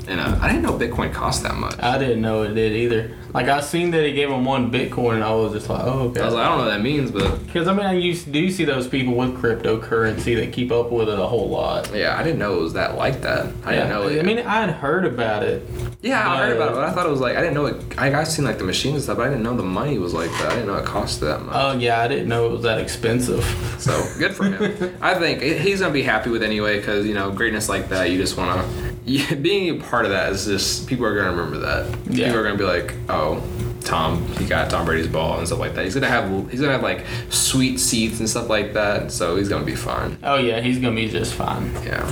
And 0.09 0.21
uh, 0.21 0.39
I 0.41 0.49
didn't 0.49 0.63
know 0.63 0.73
Bitcoin 0.79 1.13
cost 1.13 1.43
that 1.43 1.55
much. 1.55 1.79
I 1.81 1.99
didn't 1.99 2.23
know 2.23 2.43
it 2.43 2.55
did 2.55 2.73
either. 2.73 3.11
Like 3.35 3.47
I 3.49 3.61
seen 3.61 3.91
that 3.91 4.05
he 4.07 4.13
gave 4.15 4.31
him 4.31 4.45
one 4.47 4.71
Bitcoin, 4.71 5.17
and 5.17 5.25
I 5.25 5.33
was 5.35 5.53
just 5.53 5.69
like, 5.69 5.85
oh 5.85 6.09
okay. 6.09 6.23
I 6.23 6.25
was 6.25 6.33
like, 6.35 6.47
I 6.47 6.49
don't 6.49 6.59
know 6.59 6.65
what 6.65 6.71
that 6.71 6.81
means, 6.81 7.11
but 7.11 7.45
Because 7.45 7.69
I 7.69 7.75
mean, 7.75 7.85
I 7.85 7.93
used 7.93 8.33
do 8.33 8.51
see 8.51 8.65
those 8.65 8.89
people 8.89 9.15
with 9.15 9.37
cryptocurrency 9.37 10.35
that 10.37 10.53
keep 10.53 10.73
up 10.73 10.91
with 10.91 11.11
it 11.11 11.19
a 11.19 11.27
whole 11.27 11.49
lot. 11.49 11.95
yeah, 11.95 12.17
I 12.19 12.23
didn't 12.23 12.39
know 12.39 12.55
it 12.59 12.63
was 12.63 12.73
that 12.73 12.97
like 12.97 13.21
that. 13.23 13.53
I 13.67 13.73
didn't 13.73 13.91
know. 13.91 14.09
It. 14.09 14.19
I 14.19 14.23
mean, 14.23 14.39
I 14.39 14.61
had 14.63 14.71
heard 14.71 15.05
about 15.05 15.43
it. 15.43 15.63
yeah, 16.01 16.27
I 16.27 16.39
heard 16.39 16.57
about 16.57 16.71
it, 16.71 16.75
but- 16.77 16.85
I 16.85 16.93
thought 16.93 17.05
it 17.07 17.11
was 17.11 17.21
like 17.21 17.37
I 17.37 17.41
didn't 17.41 17.55
know 17.55 17.67
it. 17.67 17.99
I 17.99 18.19
I 18.19 18.25
seen 18.25 18.47
like 18.47 18.57
the 18.59 18.65
machines 18.65 18.95
and 18.95 19.03
stuff, 19.05 19.19
but 19.19 19.27
I 19.27 19.29
didn't 19.29 19.43
know 19.43 19.55
the 19.57 19.63
money 19.63 19.99
was 19.99 20.15
like 20.15 20.31
that. 20.31 20.47
I 20.53 20.55
didn't 20.55 20.69
know 20.69 20.77
it 20.77 20.87
cost 20.87 21.21
that 21.21 21.43
much. 21.43 21.55
Oh 21.55 21.77
yeah, 21.79 22.01
I 22.01 22.09
didn't 22.09 22.29
know 22.29 22.47
it 22.47 22.53
was 22.53 22.63
that 22.63 22.79
expensive. 22.81 23.45
So 23.79 23.93
good 24.19 24.35
for 24.35 24.45
him. 24.45 24.97
I 25.03 25.15
think 25.19 25.43
he's 25.43 25.81
gonna 25.81 25.93
be 25.93 26.03
happy 26.03 26.31
with 26.31 26.43
it 26.43 26.47
anyway 26.47 26.79
because 26.79 27.07
you 27.07 27.13
know 27.15 27.31
greatness 27.31 27.69
like 27.69 27.91
that. 27.91 28.11
You 28.11 28.17
just 28.17 28.39
want 28.39 28.59
to 28.59 28.88
yeah, 29.09 29.35
being 29.35 29.81
a 29.81 29.83
part 29.83 30.05
of 30.05 30.11
that 30.11 30.33
is 30.33 30.45
just 30.45 30.87
people 30.87 31.07
are 31.07 31.17
gonna 31.17 31.31
remember 31.31 31.59
that. 31.59 31.87
Yeah. 32.11 32.27
People 32.27 32.41
are 32.41 32.43
gonna 32.45 32.59
be 32.59 32.65
like, 32.65 32.95
oh, 33.09 33.43
Tom, 33.81 34.27
he 34.35 34.45
got 34.45 34.71
Tom 34.71 34.85
Brady's 34.85 35.09
ball 35.09 35.39
and 35.39 35.47
stuff 35.47 35.59
like 35.59 35.75
that. 35.75 35.85
He's 35.85 35.95
gonna 35.95 36.09
have 36.09 36.51
he's 36.51 36.61
gonna 36.61 36.73
have 36.73 36.83
like 36.83 37.05
sweet 37.31 37.79
seats 37.79 38.21
and 38.21 38.29
stuff 38.29 38.49
like 38.49 38.75
that. 38.75 39.11
So 39.11 39.37
he's 39.37 39.49
gonna 39.49 39.65
be 39.65 39.77
fine. 39.77 40.19
Oh 40.23 40.37
yeah, 40.37 40.61
he's 40.61 40.79
gonna 40.79 40.95
be 40.95 41.09
just 41.09 41.35
fine. 41.35 41.73
Yeah. 41.85 42.05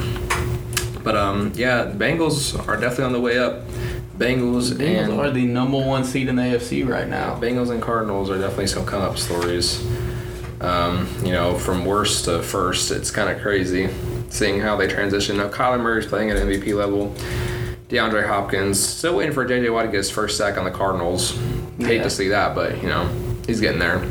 But 1.05 1.17
um, 1.17 1.53
yeah, 1.55 1.85
the 1.85 2.05
Bengals 2.05 2.59
are 2.67 2.77
definitely 2.77 3.05
on 3.05 3.13
the 3.13 3.21
way 3.21 3.39
up. 3.39 3.67
Bengals 4.17 4.73
Bengals 4.73 4.81
and 4.81 5.13
are 5.13 5.31
the 5.31 5.45
number 5.45 5.79
one 5.79 6.03
seed 6.03 6.29
in 6.29 6.37
the 6.37 6.43
AFC 6.43 6.89
right 6.89 7.07
now. 7.07 7.39
Bengals 7.39 7.71
and 7.71 7.83
Cardinals 7.83 8.31
are 8.31 8.39
definitely 8.39 8.69
some 8.69 8.87
come 8.87 9.03
up 9.03 9.19
stories. 9.19 9.87
Um, 10.63 11.07
you 11.23 11.33
know, 11.33 11.59
from 11.59 11.85
worst 11.85 12.25
to 12.25 12.43
first, 12.43 12.91
it's 12.91 13.11
kind 13.11 13.29
of 13.29 13.43
crazy 13.43 13.91
seeing 14.29 14.61
how 14.61 14.77
they 14.77 14.87
transition. 14.87 15.37
Now, 15.37 15.49
Kyler 15.49 15.81
Murray's 15.81 16.07
playing 16.07 16.31
at 16.31 16.37
MVP 16.37 16.75
level. 16.75 17.15
DeAndre 17.89 18.27
Hopkins 18.27 18.81
still 18.85 19.17
waiting 19.17 19.33
for 19.33 19.47
JJ 19.47 19.73
Watt 19.73 19.85
to 19.85 19.91
get 19.91 19.99
his 19.99 20.11
first 20.11 20.37
sack 20.37 20.59
on 20.59 20.65
the 20.65 20.71
Cardinals. 20.71 21.39
Hate 21.79 22.03
to 22.03 22.11
see 22.11 22.29
that, 22.29 22.55
but 22.55 22.83
you 22.83 22.89
know, 22.89 23.09
he's 23.47 23.61
getting 23.61 23.79
there. 23.79 24.05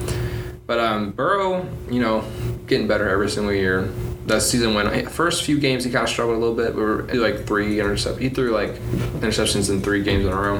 But 0.65 0.79
um, 0.79 1.11
Burrow, 1.11 1.67
you 1.89 1.99
know, 1.99 2.23
getting 2.67 2.87
better 2.87 3.09
every 3.09 3.29
single 3.29 3.53
year. 3.53 3.89
That 4.27 4.41
season 4.41 4.73
when 4.73 5.07
first 5.07 5.43
few 5.43 5.59
games 5.59 5.83
he 5.83 5.91
kind 5.91 6.03
of 6.03 6.09
struggled 6.09 6.37
a 6.37 6.39
little 6.39 6.55
bit. 6.55 6.73
We 6.73 6.81
were 6.81 7.03
like 7.13 7.45
three 7.45 7.79
intercept. 7.79 8.19
He 8.19 8.29
threw 8.29 8.51
like 8.51 8.73
interceptions 9.19 9.69
in 9.69 9.81
three 9.81 10.01
games 10.01 10.25
in 10.25 10.31
a 10.31 10.35
row. 10.35 10.59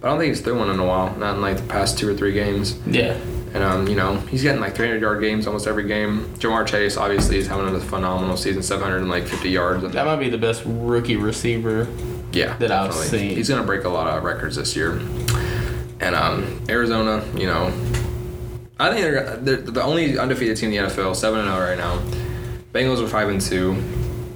But 0.00 0.06
I 0.06 0.10
don't 0.10 0.18
think 0.20 0.28
he's 0.28 0.42
threw 0.42 0.56
one 0.56 0.70
in 0.70 0.78
a 0.78 0.86
while. 0.86 1.16
Not 1.16 1.34
in 1.34 1.40
like 1.40 1.56
the 1.56 1.64
past 1.64 1.98
two 1.98 2.08
or 2.08 2.14
three 2.14 2.32
games. 2.32 2.78
Yeah. 2.86 3.18
And 3.52 3.64
um, 3.64 3.88
you 3.88 3.96
know, 3.96 4.16
he's 4.16 4.42
getting 4.42 4.60
like 4.60 4.76
300 4.76 5.00
yard 5.00 5.20
games 5.20 5.46
almost 5.46 5.66
every 5.66 5.84
game. 5.84 6.24
Ja'Marr 6.38 6.66
Chase 6.66 6.96
obviously 6.96 7.38
is 7.38 7.48
having 7.48 7.74
a 7.74 7.80
phenomenal 7.80 8.36
season, 8.36 8.62
750 8.62 9.50
yards. 9.50 9.82
That 9.92 10.06
might 10.06 10.16
be 10.16 10.28
the 10.28 10.38
best 10.38 10.62
rookie 10.64 11.16
receiver. 11.16 11.88
Yeah, 12.32 12.56
that 12.58 12.70
I've 12.70 12.94
seen. 12.94 13.34
He's 13.34 13.48
gonna 13.48 13.64
break 13.64 13.84
a 13.84 13.88
lot 13.88 14.06
of 14.06 14.22
records 14.22 14.54
this 14.54 14.76
year. 14.76 15.00
And 15.98 16.14
um, 16.14 16.64
Arizona, 16.68 17.24
you 17.34 17.46
know, 17.46 17.66
I 18.78 18.90
think 18.90 19.02
they're, 19.02 19.36
they're 19.36 19.56
the 19.56 19.82
only 19.82 20.16
undefeated 20.16 20.56
team 20.56 20.72
in 20.72 20.84
the 20.84 20.90
NFL, 20.90 21.16
seven 21.16 21.40
and 21.40 21.48
zero 21.48 21.60
right 21.60 21.76
now. 21.76 22.00
Bengals 22.72 23.04
are 23.04 23.08
five 23.08 23.28
and 23.28 23.40
two, 23.40 23.72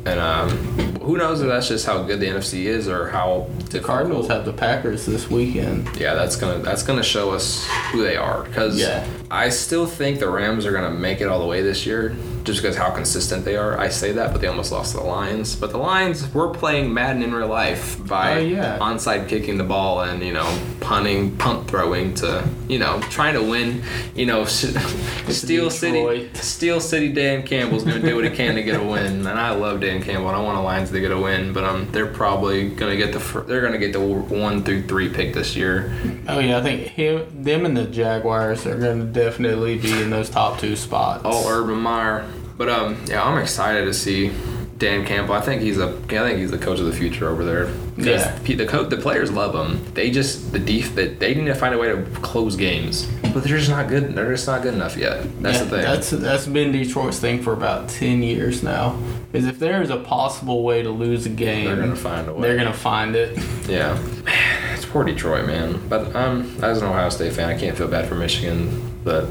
and 0.05 0.19
um, 0.19 0.94
who 1.05 1.17
knows 1.17 1.41
if 1.41 1.49
that's 1.49 1.69
just 1.69 1.87
how 1.87 2.03
good 2.03 2.21
the 2.21 2.27
NFC 2.27 2.65
is 2.65 2.89
or 2.89 3.09
how 3.11 3.47
The 3.71 3.81
Cardinals 3.81 4.29
have 4.29 4.45
the 4.45 4.53
Packers 4.53 5.07
this 5.07 5.31
weekend. 5.31 5.89
Yeah, 5.97 6.15
that's 6.15 6.37
gonna 6.37 6.59
that's 6.61 6.83
gonna 6.83 7.03
show 7.03 7.31
us 7.31 7.67
who 7.93 8.03
they 8.03 8.17
are 8.17 8.43
because 8.45 8.79
Yeah. 8.79 9.07
I 9.31 9.49
still 9.51 9.87
think 9.87 10.19
the 10.21 10.29
Rams 10.29 10.67
are 10.67 10.73
gonna 10.73 10.91
make 10.91 11.21
it 11.21 11.29
all 11.29 11.41
the 11.41 11.47
way 11.47 11.63
this 11.63 11.87
year 11.87 12.15
just 12.45 12.61
because 12.63 12.77
how 12.77 12.91
consistent 12.91 13.45
they 13.45 13.57
are. 13.57 13.79
I 13.79 13.89
say 13.89 14.13
that, 14.13 14.31
but 14.33 14.41
they 14.41 14.47
almost 14.47 14.71
lost 14.71 14.93
to 14.93 14.99
the 14.99 15.05
Lions. 15.05 15.57
But 15.57 15.71
the 15.71 15.79
Lions 15.79 16.33
were 16.35 16.49
playing 16.51 16.93
Madden 16.95 17.23
in 17.23 17.35
real 17.35 17.49
life 17.49 17.99
by 18.07 18.35
Oh, 18.37 18.39
yeah. 18.39 18.79
onside 18.81 19.29
kicking 19.29 19.57
the 19.59 19.65
ball 19.65 20.03
and 20.03 20.23
you 20.23 20.33
know 20.33 20.59
punting, 20.81 21.37
punt 21.39 21.67
throwing 21.69 22.15
to 22.15 22.47
you 22.69 22.79
know 22.79 23.01
trying 23.11 23.35
to 23.35 23.43
win. 23.43 23.83
You 24.15 24.27
know, 24.27 24.45
Steel 25.29 25.71
City, 25.71 26.31
Steel 26.35 26.81
City. 26.81 27.13
Dan 27.13 27.43
Campbell's 27.45 27.85
gonna 27.85 28.01
do 28.01 28.15
what 28.17 28.25
he 28.25 28.31
can 28.31 28.55
to 28.57 28.63
get 28.63 28.81
a 28.81 28.83
win, 28.85 29.27
and 29.27 29.29
I 29.29 29.51
love 29.53 29.81
Dan 29.81 30.03
Campbell. 30.03 30.29
I 30.29 30.41
want 30.41 30.57
the 30.59 30.63
Lions 30.63 30.91
to 30.91 31.01
get 31.01 31.11
a 31.13 31.19
win, 31.19 31.53
but 31.53 31.65
um, 31.65 31.91
they're 31.93 32.07
probably 32.07 32.69
gonna 32.71 32.97
get 32.97 33.13
the 33.13 33.43
they're 33.47 33.63
gonna 33.63 33.79
get 33.79 33.93
the 33.93 34.01
one 34.01 34.63
through 34.65 34.87
three 34.87 35.09
pick 35.09 35.35
this 35.35 35.57
year. 35.57 35.93
Oh 36.29 36.39
yeah, 36.39 36.59
I 36.59 36.63
think 36.63 36.83
him, 36.89 37.27
them, 37.45 37.65
and 37.67 37.77
the 37.77 37.85
Jaguars 37.85 38.67
are 38.67 38.79
going 38.79 38.99
to 39.01 39.07
definitely 39.07 39.79
be 39.79 39.93
in 40.03 40.11
those 40.11 40.29
top 40.31 40.59
two 40.59 40.75
spots. 40.77 41.23
Oh, 41.25 41.49
Urban 41.49 41.79
Meyer. 41.81 42.27
But 42.57 42.69
um, 42.69 42.97
yeah, 43.07 43.23
I'm 43.25 43.39
excited 43.41 43.85
to 43.87 43.95
see 43.95 44.33
Dan 44.79 45.05
Campbell. 45.07 45.35
I 45.35 45.41
think 45.41 45.63
he's 45.63 45.79
a. 45.79 45.89
I 45.89 46.07
think 46.09 46.39
he's 46.39 46.51
the 46.51 46.59
coach 46.59 46.79
of 46.81 46.87
the 46.87 46.93
future 46.93 47.29
over 47.29 47.45
there. 47.45 47.71
Yeah. 47.97 48.37
The 48.39 48.67
co- 48.67 48.85
the 48.85 48.97
players 48.97 49.31
love 49.31 49.55
him. 49.55 49.85
They 49.95 50.11
just 50.11 50.53
the 50.53 50.59
def 50.59 50.95
that 50.97 51.21
they 51.21 51.35
need 51.35 51.47
to 51.47 51.55
find 51.55 51.75
a 51.75 51.79
way 51.79 51.89
to 51.89 52.03
close 52.23 52.57
games, 52.57 53.07
but 53.33 53.45
they're 53.45 53.57
just 53.59 53.71
not 53.71 53.89
good. 53.89 54.15
They're 54.15 54.33
just 54.33 54.47
not 54.47 54.63
good 54.63 54.75
enough 54.75 54.97
yet. 54.97 55.23
That's 55.43 55.59
Yeah, 55.59 55.65
the 55.65 55.71
thing. 55.71 55.83
That's 55.83 56.11
that's 56.11 56.47
been 56.47 56.73
Detroit's 56.73 57.19
thing 57.21 57.43
for 57.43 57.53
about 57.53 57.89
ten 57.89 58.23
years 58.23 58.63
now. 58.63 58.99
Is 59.33 59.47
if 59.47 59.59
there 59.59 59.83
is 59.83 59.91
a 59.91 59.97
possible 59.97 60.63
way 60.63 60.83
to 60.83 60.91
lose 60.91 61.27
a 61.27 61.31
game, 61.31 61.67
they're 61.67 61.77
gonna 61.77 61.97
find 61.97 62.29
a 62.29 62.35
way. 62.35 62.43
they're 62.43 62.57
gonna 62.57 62.73
find 62.73 63.17
it. 63.17 63.37
Yeah, 63.69 63.95
man, 64.25 64.25
it's 64.75 64.85
poor 64.87 65.05
Detroit, 65.05 65.47
man. 65.47 65.81
But 65.89 66.15
um, 66.15 66.57
as 66.63 66.83
an 66.83 66.89
Ohio 66.89 67.09
State 67.11 67.33
fan, 67.33 67.49
I 67.49 67.59
can't 67.59 67.77
feel 67.77 67.89
bad 67.89 68.09
for 68.09 68.15
Michigan, 68.17 68.93
but 69.05 69.29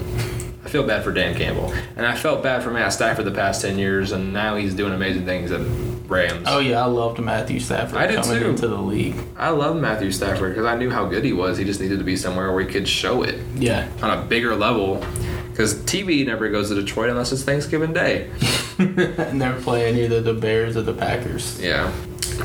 feel 0.73 0.83
bad 0.87 1.03
for 1.03 1.11
Dan 1.13 1.35
Campbell, 1.35 1.71
and 1.95 2.03
I 2.03 2.15
felt 2.15 2.41
bad 2.41 2.63
for 2.63 2.71
Matt 2.71 2.91
Stafford 2.93 3.25
the 3.25 3.31
past 3.31 3.61
ten 3.61 3.77
years, 3.77 4.11
and 4.11 4.33
now 4.33 4.55
he's 4.55 4.73
doing 4.73 4.91
amazing 4.91 5.23
things 5.23 5.51
at 5.51 5.61
Rams. 6.09 6.47
Oh 6.49 6.57
yeah, 6.57 6.81
I 6.81 6.85
loved 6.85 7.19
Matthew 7.19 7.59
Stafford 7.59 7.99
I 7.99 8.07
did 8.07 8.23
coming 8.23 8.39
too. 8.41 8.49
into 8.49 8.67
the 8.67 8.77
league. 8.81 9.15
I 9.37 9.49
love 9.49 9.75
Matthew 9.77 10.11
Stafford 10.11 10.49
because 10.53 10.65
I 10.65 10.75
knew 10.75 10.89
how 10.89 11.05
good 11.05 11.23
he 11.23 11.31
was. 11.31 11.59
He 11.59 11.63
just 11.63 11.79
needed 11.79 11.99
to 11.99 12.03
be 12.03 12.15
somewhere 12.17 12.51
where 12.51 12.63
he 12.63 12.67
could 12.71 12.87
show 12.87 13.21
it 13.21 13.39
Yeah, 13.55 13.87
on 14.01 14.17
a 14.17 14.21
bigger 14.23 14.55
level. 14.55 15.05
Because 15.51 15.75
TV 15.83 16.25
never 16.25 16.49
goes 16.49 16.69
to 16.69 16.75
Detroit 16.75 17.11
unless 17.11 17.31
it's 17.31 17.43
Thanksgiving 17.43 17.93
Day. 17.93 18.27
and 18.79 19.39
they're 19.39 19.61
playing 19.61 19.95
either 19.97 20.19
the 20.21 20.33
Bears 20.33 20.75
or 20.75 20.81
the 20.81 20.93
Packers. 20.95 21.61
Yeah, 21.61 21.93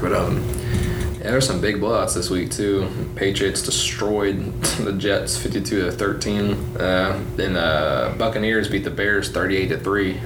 but 0.03 0.13
um, 0.13 0.45
yeah, 1.29 1.33
there's 1.33 1.47
some 1.47 1.61
big 1.61 1.77
blowouts 1.77 2.15
this 2.15 2.31
week 2.31 2.51
too. 2.51 2.89
Patriots 3.15 3.61
destroyed 3.61 4.63
the 4.63 4.95
Jets 4.95 5.37
52 5.37 5.85
to 5.85 5.93
13. 5.93 6.53
Uh, 6.79 7.23
then 7.37 7.55
uh, 7.55 8.15
Buccaneers 8.17 8.71
beat 8.71 8.83
the 8.83 8.91
Bears 8.91 9.31
38 9.31 9.69
to 9.69 9.79
three. 9.79 10.19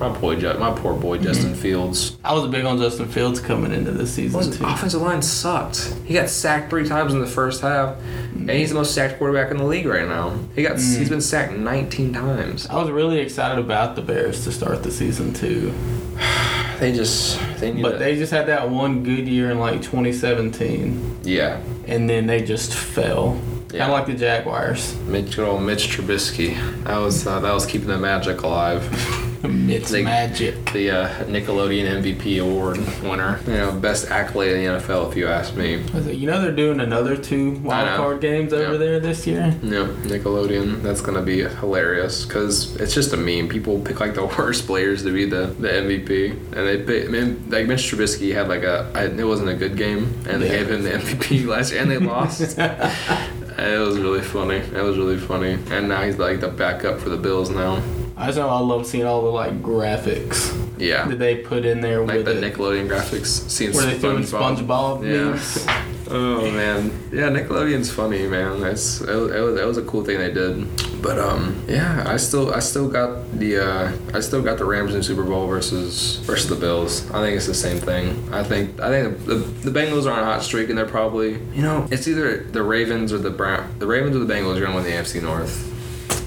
My 0.00 0.08
boy, 0.18 0.36
my 0.58 0.72
poor 0.76 0.94
boy 0.94 1.18
Justin 1.18 1.54
Fields. 1.54 2.18
I 2.24 2.32
was 2.32 2.48
big 2.48 2.64
on 2.64 2.78
Justin 2.78 3.06
Fields 3.06 3.38
coming 3.38 3.72
into 3.72 3.92
this 3.92 4.12
season 4.12 4.40
His 4.40 4.58
too. 4.58 4.64
offensive 4.66 5.02
line 5.02 5.22
sucked. 5.22 5.94
He 6.04 6.14
got 6.14 6.28
sacked 6.28 6.68
three 6.68 6.88
times 6.88 7.14
in 7.14 7.20
the 7.20 7.28
first 7.28 7.60
half, 7.60 7.96
and 8.34 8.50
he's 8.50 8.70
the 8.70 8.74
most 8.74 8.92
sacked 8.92 9.18
quarterback 9.18 9.52
in 9.52 9.58
the 9.58 9.64
league 9.64 9.86
right 9.86 10.08
now. 10.08 10.36
He 10.56 10.64
got 10.64 10.78
he's 10.78 11.08
been 11.08 11.20
sacked 11.20 11.52
19 11.52 12.12
times. 12.12 12.66
I 12.66 12.82
was 12.82 12.90
really 12.90 13.20
excited 13.20 13.64
about 13.64 13.94
the 13.94 14.02
Bears 14.02 14.42
to 14.42 14.50
start 14.50 14.82
the 14.82 14.90
season 14.90 15.32
too, 15.32 15.72
They 16.78 16.92
just 16.92 17.38
they 17.60 17.72
need 17.72 17.82
but 17.82 17.92
to- 17.92 17.98
they 17.98 18.16
just 18.16 18.32
had 18.32 18.46
that 18.46 18.68
one 18.68 19.02
good 19.02 19.26
year 19.28 19.50
in 19.50 19.58
like 19.58 19.82
2017, 19.82 21.20
yeah. 21.24 21.60
and 21.86 22.08
then 22.08 22.26
they 22.26 22.42
just 22.42 22.74
fell. 22.74 23.40
Yeah. 23.72 23.80
Kind 23.80 23.92
of 23.92 23.98
like 23.98 24.06
the 24.06 24.14
Jaguars. 24.14 24.96
Mitch, 25.00 25.34
good 25.36 25.48
old 25.48 25.62
Mitch 25.62 25.88
Trubisky. 25.88 26.54
That 26.84 26.98
was 26.98 27.26
uh, 27.26 27.40
that 27.40 27.52
was 27.52 27.66
keeping 27.66 27.88
the 27.88 27.98
magic 27.98 28.42
alive. 28.42 28.82
It's 29.74 29.90
They- 29.90 30.02
magic. 30.02 30.72
the 30.72 30.90
uh, 30.90 31.08
Nickelodeon 31.24 32.02
MVP 32.02 32.40
award 32.40 32.78
winner. 33.02 33.40
You 33.46 33.54
know, 33.54 33.72
best 33.72 34.10
accolade 34.10 34.52
in 34.56 34.64
the 34.64 34.78
NFL, 34.80 35.10
if 35.10 35.16
you 35.16 35.26
ask 35.28 35.54
me. 35.56 35.82
You 36.10 36.26
know 36.26 36.40
they're 36.40 36.52
doing 36.52 36.80
another 36.80 37.16
two 37.16 37.52
wild 37.62 37.96
card 37.96 38.20
games 38.20 38.52
over 38.52 38.72
Yeah. 38.72 38.78
there 38.78 39.00
this 39.00 39.26
year. 39.26 39.54
Yep, 39.62 39.86
Nickelodeon. 40.10 40.82
That's 40.82 41.00
gonna 41.00 41.22
be 41.22 41.40
hilarious 41.42 42.24
because 42.24 42.76
it's 42.76 42.94
just 42.94 43.12
a 43.12 43.16
meme. 43.16 43.48
People 43.48 43.80
pick 43.80 44.00
like 44.00 44.14
the 44.14 44.24
worst 44.38 44.66
players 44.66 45.02
to 45.04 45.12
be 45.12 45.24
the, 45.26 45.46
the 45.58 45.68
MVP, 45.68 46.30
and 46.56 46.66
they 46.66 46.78
pick. 46.82 47.06
I 47.06 47.10
mean, 47.10 47.44
like 47.50 47.66
Mitch 47.66 47.82
Trubisky 47.90 48.32
had 48.34 48.48
like 48.48 48.62
a. 48.62 48.90
I, 48.94 49.04
it 49.06 49.24
wasn't 49.26 49.50
a 49.50 49.54
good 49.54 49.76
game, 49.76 50.04
and 50.28 50.40
they 50.42 50.48
Yeah. 50.50 50.58
gave 50.58 50.70
him 50.70 50.82
the 50.84 50.90
MVP 50.90 51.46
last 51.54 51.72
year, 51.72 51.82
and 51.82 51.90
they 51.90 51.98
lost. 51.98 52.40
it 52.58 53.78
was 53.80 53.98
really 53.98 54.22
funny. 54.22 54.56
It 54.56 54.82
was 54.82 54.96
really 54.96 55.18
funny, 55.18 55.58
and 55.70 55.88
now 55.88 56.02
he's 56.02 56.18
like 56.18 56.40
the 56.40 56.48
backup 56.48 57.00
for 57.00 57.08
the 57.10 57.16
Bills 57.18 57.50
now. 57.50 57.82
I 58.16 58.26
just 58.26 58.38
know 58.38 58.48
I 58.48 58.60
love 58.60 58.86
seeing 58.86 59.04
all 59.04 59.22
the 59.22 59.30
like 59.30 59.60
graphics 59.62 60.54
Yeah, 60.78 61.06
that 61.08 61.18
they 61.18 61.36
put 61.36 61.64
in 61.64 61.80
there 61.80 62.04
like 62.04 62.18
with 62.18 62.26
the 62.26 62.44
it, 62.46 62.54
Nickelodeon 62.54 62.88
graphics. 62.88 63.26
Seeing 63.50 63.72
where 63.72 63.86
they 63.86 63.98
threw 63.98 64.16
in 64.16 64.22
SpongeBob. 64.22 65.04
Yeah. 65.04 65.80
Oh 66.10 66.50
man, 66.50 66.92
yeah, 67.10 67.28
Nickelodeon's 67.30 67.90
funny, 67.90 68.26
man. 68.26 68.60
That's 68.60 69.00
it 69.00 69.08
it 69.08 69.40
was, 69.40 69.60
it 69.60 69.66
was 69.66 69.78
a 69.78 69.82
cool 69.82 70.04
thing 70.04 70.18
they 70.18 70.32
did. 70.32 70.66
But 71.02 71.18
um, 71.18 71.62
yeah, 71.66 72.04
I 72.06 72.16
still 72.18 72.52
I 72.54 72.60
still 72.60 72.88
got 72.88 73.38
the 73.38 73.58
uh, 73.58 73.92
I 74.12 74.20
still 74.20 74.42
got 74.42 74.58
the 74.58 74.64
Rams 74.64 74.94
in 74.94 75.02
Super 75.02 75.24
Bowl 75.24 75.46
versus 75.46 76.16
versus 76.18 76.48
the 76.48 76.56
Bills. 76.56 77.10
I 77.10 77.20
think 77.20 77.36
it's 77.36 77.46
the 77.46 77.54
same 77.54 77.78
thing. 77.78 78.28
I 78.32 78.44
think 78.44 78.80
I 78.80 78.90
think 78.90 79.24
the, 79.24 79.34
the 79.36 79.70
Bengals 79.70 80.06
are 80.06 80.12
on 80.12 80.20
a 80.20 80.24
hot 80.24 80.42
streak 80.42 80.68
and 80.68 80.78
they're 80.78 80.86
probably 80.86 81.40
you 81.52 81.62
know 81.62 81.88
it's 81.90 82.06
either 82.06 82.44
the 82.44 82.62
Ravens 82.62 83.12
or 83.12 83.18
the 83.18 83.30
Brown 83.30 83.74
the 83.78 83.86
Ravens 83.86 84.14
or 84.14 84.20
the 84.20 84.32
Bengals 84.32 84.56
are 84.56 84.60
gonna 84.60 84.74
win 84.74 84.84
the 84.84 84.90
AFC 84.90 85.20
North. 85.22 85.70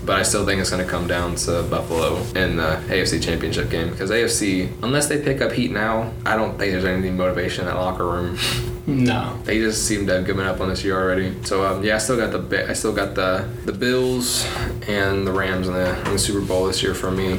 But 0.07 0.19
I 0.19 0.23
still 0.23 0.45
think 0.45 0.61
it's 0.61 0.69
going 0.69 0.83
to 0.83 0.89
come 0.89 1.05
down 1.05 1.35
to 1.35 1.63
Buffalo 1.63 2.15
in 2.33 2.55
the 2.55 2.81
AFC 2.87 3.21
Championship 3.21 3.69
game 3.69 3.89
because 3.89 4.09
AFC, 4.09 4.71
unless 4.81 5.09
they 5.09 5.21
pick 5.21 5.41
up 5.41 5.51
heat 5.51 5.69
now, 5.69 6.13
I 6.25 6.37
don't 6.37 6.57
think 6.57 6.71
there's 6.71 6.85
any 6.85 7.09
motivation 7.11 7.67
in 7.67 7.67
that 7.67 7.75
locker 7.79 8.05
room. 8.07 8.37
No, 8.89 9.37
They 9.43 9.59
just 9.59 9.85
seem 9.85 10.07
to 10.07 10.13
have 10.13 10.25
given 10.25 10.47
up 10.47 10.61
on 10.61 10.69
this 10.69 10.81
year 10.81 10.95
already. 10.95 11.35
So 11.43 11.65
um, 11.65 11.83
yeah, 11.83 11.95
I 11.95 11.97
still 11.97 12.15
got 12.15 12.31
the 12.31 12.69
I 12.69 12.71
still 12.71 12.93
got 12.95 13.15
the 13.15 13.45
the 13.65 13.73
Bills 13.73 14.45
and 14.87 15.27
the 15.27 15.31
Rams 15.33 15.67
in 15.67 15.73
the, 15.73 15.97
in 16.05 16.13
the 16.13 16.17
Super 16.17 16.39
Bowl 16.39 16.67
this 16.67 16.81
year 16.81 16.93
for 16.93 17.11
me. 17.11 17.37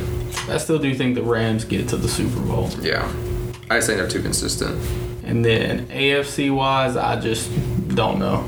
I 0.50 0.58
still 0.58 0.78
do 0.78 0.94
think 0.94 1.14
the 1.14 1.22
Rams 1.22 1.64
get 1.64 1.88
to 1.88 1.96
the 1.96 2.06
Super 2.06 2.38
Bowl. 2.40 2.68
Yeah, 2.82 3.10
I 3.70 3.76
just 3.76 3.86
think 3.86 3.98
they're 3.98 4.10
too 4.10 4.20
consistent. 4.20 4.78
And 5.24 5.42
then 5.42 5.86
AFC 5.86 6.54
wise, 6.54 6.98
I 6.98 7.18
just 7.18 7.50
don't 7.94 8.18
know. 8.18 8.46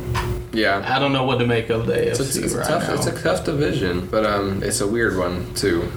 Yeah, 0.53 0.85
I 0.85 0.99
don't 0.99 1.13
know 1.13 1.25
what 1.25 1.39
to 1.39 1.47
make 1.47 1.71
of 1.71 1.87
the 1.87 1.93
AFC 1.93 2.09
it's, 2.09 2.37
a, 2.37 2.45
it's, 2.45 2.55
a 2.55 2.59
right 2.59 2.67
tough 2.67 2.89
now. 2.89 2.95
it's 2.95 3.07
a 3.07 3.23
tough 3.23 3.45
division, 3.45 4.07
but 4.07 4.27
um, 4.27 4.63
it's 4.63 4.81
a 4.81 4.87
weird 4.87 5.17
one 5.17 5.55
too. 5.55 5.91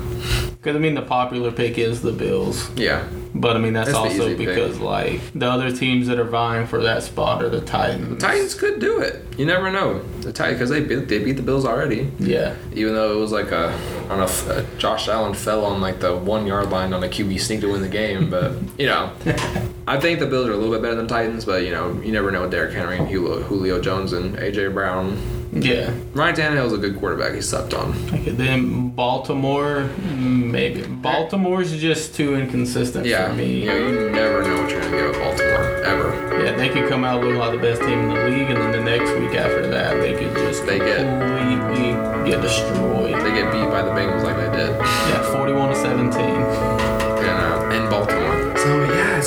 Because 0.64 0.78
I 0.78 0.80
mean, 0.80 0.96
the 0.96 1.02
popular 1.02 1.52
pick 1.52 1.78
is 1.78 2.02
the 2.02 2.14
Bills, 2.14 2.70
Yeah, 2.78 3.06
but 3.36 3.58
I 3.58 3.60
mean 3.60 3.74
that's, 3.74 3.88
That's 3.90 3.98
also 3.98 4.28
easy 4.30 4.38
pick. 4.38 4.48
because 4.48 4.80
like 4.80 5.20
the 5.36 5.46
other 5.52 5.72
teams 5.76 6.08
that 6.08 6.18
are 6.20 6.24
vying 6.24 6.68
for 6.68 6.82
that 6.84 7.04
spot 7.04 7.44
are 7.44 7.50
the 7.50 7.60
Titans. 7.60 8.22
Titans 8.22 8.56
could 8.56 8.80
do 8.80 9.00
it. 9.02 9.26
You 9.38 9.46
never 9.46 9.70
know. 9.70 10.02
The 10.22 10.32
Titans 10.32 10.60
because 10.60 10.70
they 10.70 10.80
beat, 10.80 11.10
they 11.10 11.20
beat 11.20 11.34
the 11.34 11.42
Bills 11.44 11.66
already. 11.66 12.10
Yeah, 12.18 12.56
Even 12.74 12.94
though 12.94 13.12
it 13.12 13.20
was 13.20 13.34
like 13.34 13.52
a, 13.52 13.78
I 14.06 14.08
don't 14.08 14.18
know, 14.20 14.24
if, 14.24 14.50
uh, 14.50 14.64
Josh 14.78 15.10
Allen 15.10 15.34
fell 15.34 15.66
on 15.66 15.82
like 15.82 16.00
the 16.00 16.16
one 16.16 16.48
yard 16.48 16.70
line 16.70 16.94
on 16.94 17.04
a 17.04 17.10
QB 17.10 17.42
sneak 17.42 17.60
to 17.60 17.70
win 17.72 17.82
the 17.82 17.90
game, 17.90 18.30
but 18.30 18.54
you 18.80 18.86
know, 18.86 19.12
I 19.86 20.00
think 20.00 20.20
the 20.20 20.28
Bills 20.28 20.48
are 20.48 20.54
a 20.54 20.56
little 20.56 20.72
bit 20.72 20.82
better 20.82 20.96
than 20.96 21.08
Titans, 21.10 21.44
but 21.44 21.64
you 21.64 21.72
know, 21.72 22.00
you 22.02 22.14
never 22.14 22.32
know 22.32 22.44
with 22.44 22.52
Derrick 22.52 22.74
Henry 22.74 22.98
and 23.00 23.10
Julio, 23.10 23.44
Julio 23.44 23.82
Jones 23.82 24.14
and 24.14 24.38
AJ 24.38 24.74
Brown. 24.74 25.18
Yeah. 25.56 25.94
Ryan 26.14 26.36
Tannehill's 26.36 26.74
a 26.74 26.78
good 26.78 26.98
quarterback. 26.98 27.34
He 27.34 27.42
slept 27.42 27.74
on. 27.74 27.92
Okay, 28.08 28.32
then 28.32 28.90
Baltimore, 28.90 29.90
maybe. 30.18 30.84
Baltimore's 30.84 31.80
just 31.80 32.16
too 32.16 32.36
inconsistent 32.36 33.06
yeah. 33.06 33.30
for 33.30 33.36
me. 33.36 33.66
Yeah, 33.66 33.78
you 33.78 34.10
never 34.10 34.44
know 34.44 34.62
what 34.62 34.72
you're 34.72 34.80
going 34.82 34.92
to 34.92 34.98
get 34.98 35.08
with 35.10 35.20
Baltimore, 35.20 35.84
ever. 35.84 36.44
Yeah, 36.44 36.56
they 36.56 36.70
could 36.70 36.90
come 36.90 37.04
out 37.04 37.22
looking 37.24 37.40
like 37.40 37.52
the 37.52 37.62
best 37.62 37.82
team 37.82 38.00
in 38.00 38.10
the 38.10 38.30
league, 38.30 38.50
and 38.50 38.58
then 38.58 38.72
the 38.72 38.84
next 38.84 39.12
week 39.20 39.36
after 39.38 39.70
that, 39.70 40.02
they 40.02 40.14
could 40.14 40.34
just 40.36 40.66
they 40.66 40.80
get, 40.80 41.00
completely 41.00 41.94
get 42.30 42.42
destroyed. 42.42 43.16
They 43.24 43.34
get 43.34 43.52
beat 43.52 43.70
by 43.70 43.82
the 43.82 43.92
Bengals 43.92 44.24
like 44.24 44.38
they 44.38 44.58
did. 44.58 44.80
Yeah, 44.80 45.34
41 45.34 45.70
to 45.70 45.76
17 45.76 46.83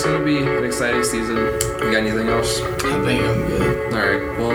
it's 0.06 0.14
gonna 0.14 0.24
be 0.24 0.38
an 0.38 0.64
exciting 0.64 1.02
season. 1.02 1.36
You 1.36 1.90
got 1.90 2.06
anything 2.06 2.28
else? 2.28 2.60
I 2.60 3.02
think 3.04 3.22
I'm 3.24 3.46
good. 3.48 3.92
All 3.92 3.98
right. 3.98 4.38
Well, 4.38 4.54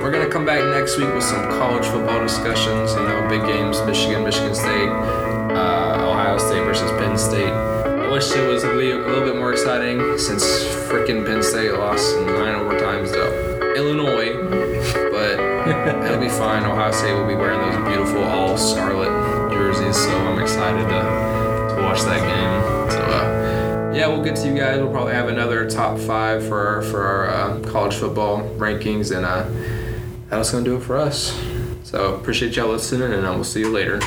we're 0.00 0.10
gonna 0.10 0.30
come 0.30 0.46
back 0.46 0.64
next 0.72 0.96
week 0.96 1.12
with 1.12 1.22
some 1.22 1.44
college 1.60 1.84
football 1.84 2.18
discussions. 2.20 2.94
You 2.94 3.04
know, 3.04 3.28
big 3.28 3.42
games: 3.42 3.78
Michigan, 3.82 4.24
Michigan 4.24 4.54
State, 4.54 4.88
uh, 4.88 6.08
Ohio 6.08 6.38
State 6.38 6.64
versus 6.64 6.90
Penn 6.92 7.18
State. 7.18 7.52
I 7.52 8.08
wish 8.08 8.32
it 8.32 8.48
was 8.48 8.64
a 8.64 8.72
little, 8.72 9.04
a 9.04 9.06
little 9.06 9.24
bit 9.24 9.36
more 9.36 9.52
exciting 9.52 10.16
since 10.16 10.44
freaking 10.88 11.26
Penn 11.26 11.42
State 11.42 11.74
lost 11.74 12.16
in 12.16 12.24
nine 12.24 12.54
overtimes 12.54 13.12
to 13.12 13.74
Illinois, 13.76 14.32
but 15.12 15.36
it'll 16.06 16.20
be 16.20 16.30
fine. 16.30 16.64
Ohio 16.64 16.90
State 16.90 17.12
will 17.12 17.28
be 17.28 17.36
wearing 17.36 17.60
those 17.60 17.86
beautiful 17.86 18.24
all 18.24 18.56
scarlet 18.56 19.52
jerseys, 19.52 19.96
so 19.96 20.16
I'm 20.16 20.40
excited 20.40 20.88
to, 20.88 21.74
to 21.76 21.82
watch 21.82 22.00
that 22.00 22.20
game. 22.20 22.90
So. 22.90 23.02
Uh, 23.02 23.29
yeah, 23.92 24.06
we'll 24.06 24.22
get 24.22 24.36
to 24.36 24.48
you 24.48 24.56
guys. 24.56 24.78
We'll 24.78 24.90
probably 24.90 25.14
have 25.14 25.28
another 25.28 25.68
top 25.68 25.98
five 25.98 26.46
for 26.46 26.66
our, 26.66 26.82
for 26.82 27.02
our 27.02 27.28
uh, 27.28 27.60
college 27.70 27.94
football 27.94 28.42
rankings, 28.56 29.14
and 29.14 29.26
uh, 29.26 29.46
that's 30.28 30.52
gonna 30.52 30.64
do 30.64 30.76
it 30.76 30.80
for 30.80 30.96
us. 30.96 31.38
So 31.82 32.14
appreciate 32.14 32.54
y'all 32.56 32.68
listening, 32.68 33.12
and 33.12 33.26
I 33.26 33.34
will 33.34 33.44
see 33.44 33.60
you 33.60 33.70
later. 33.70 34.00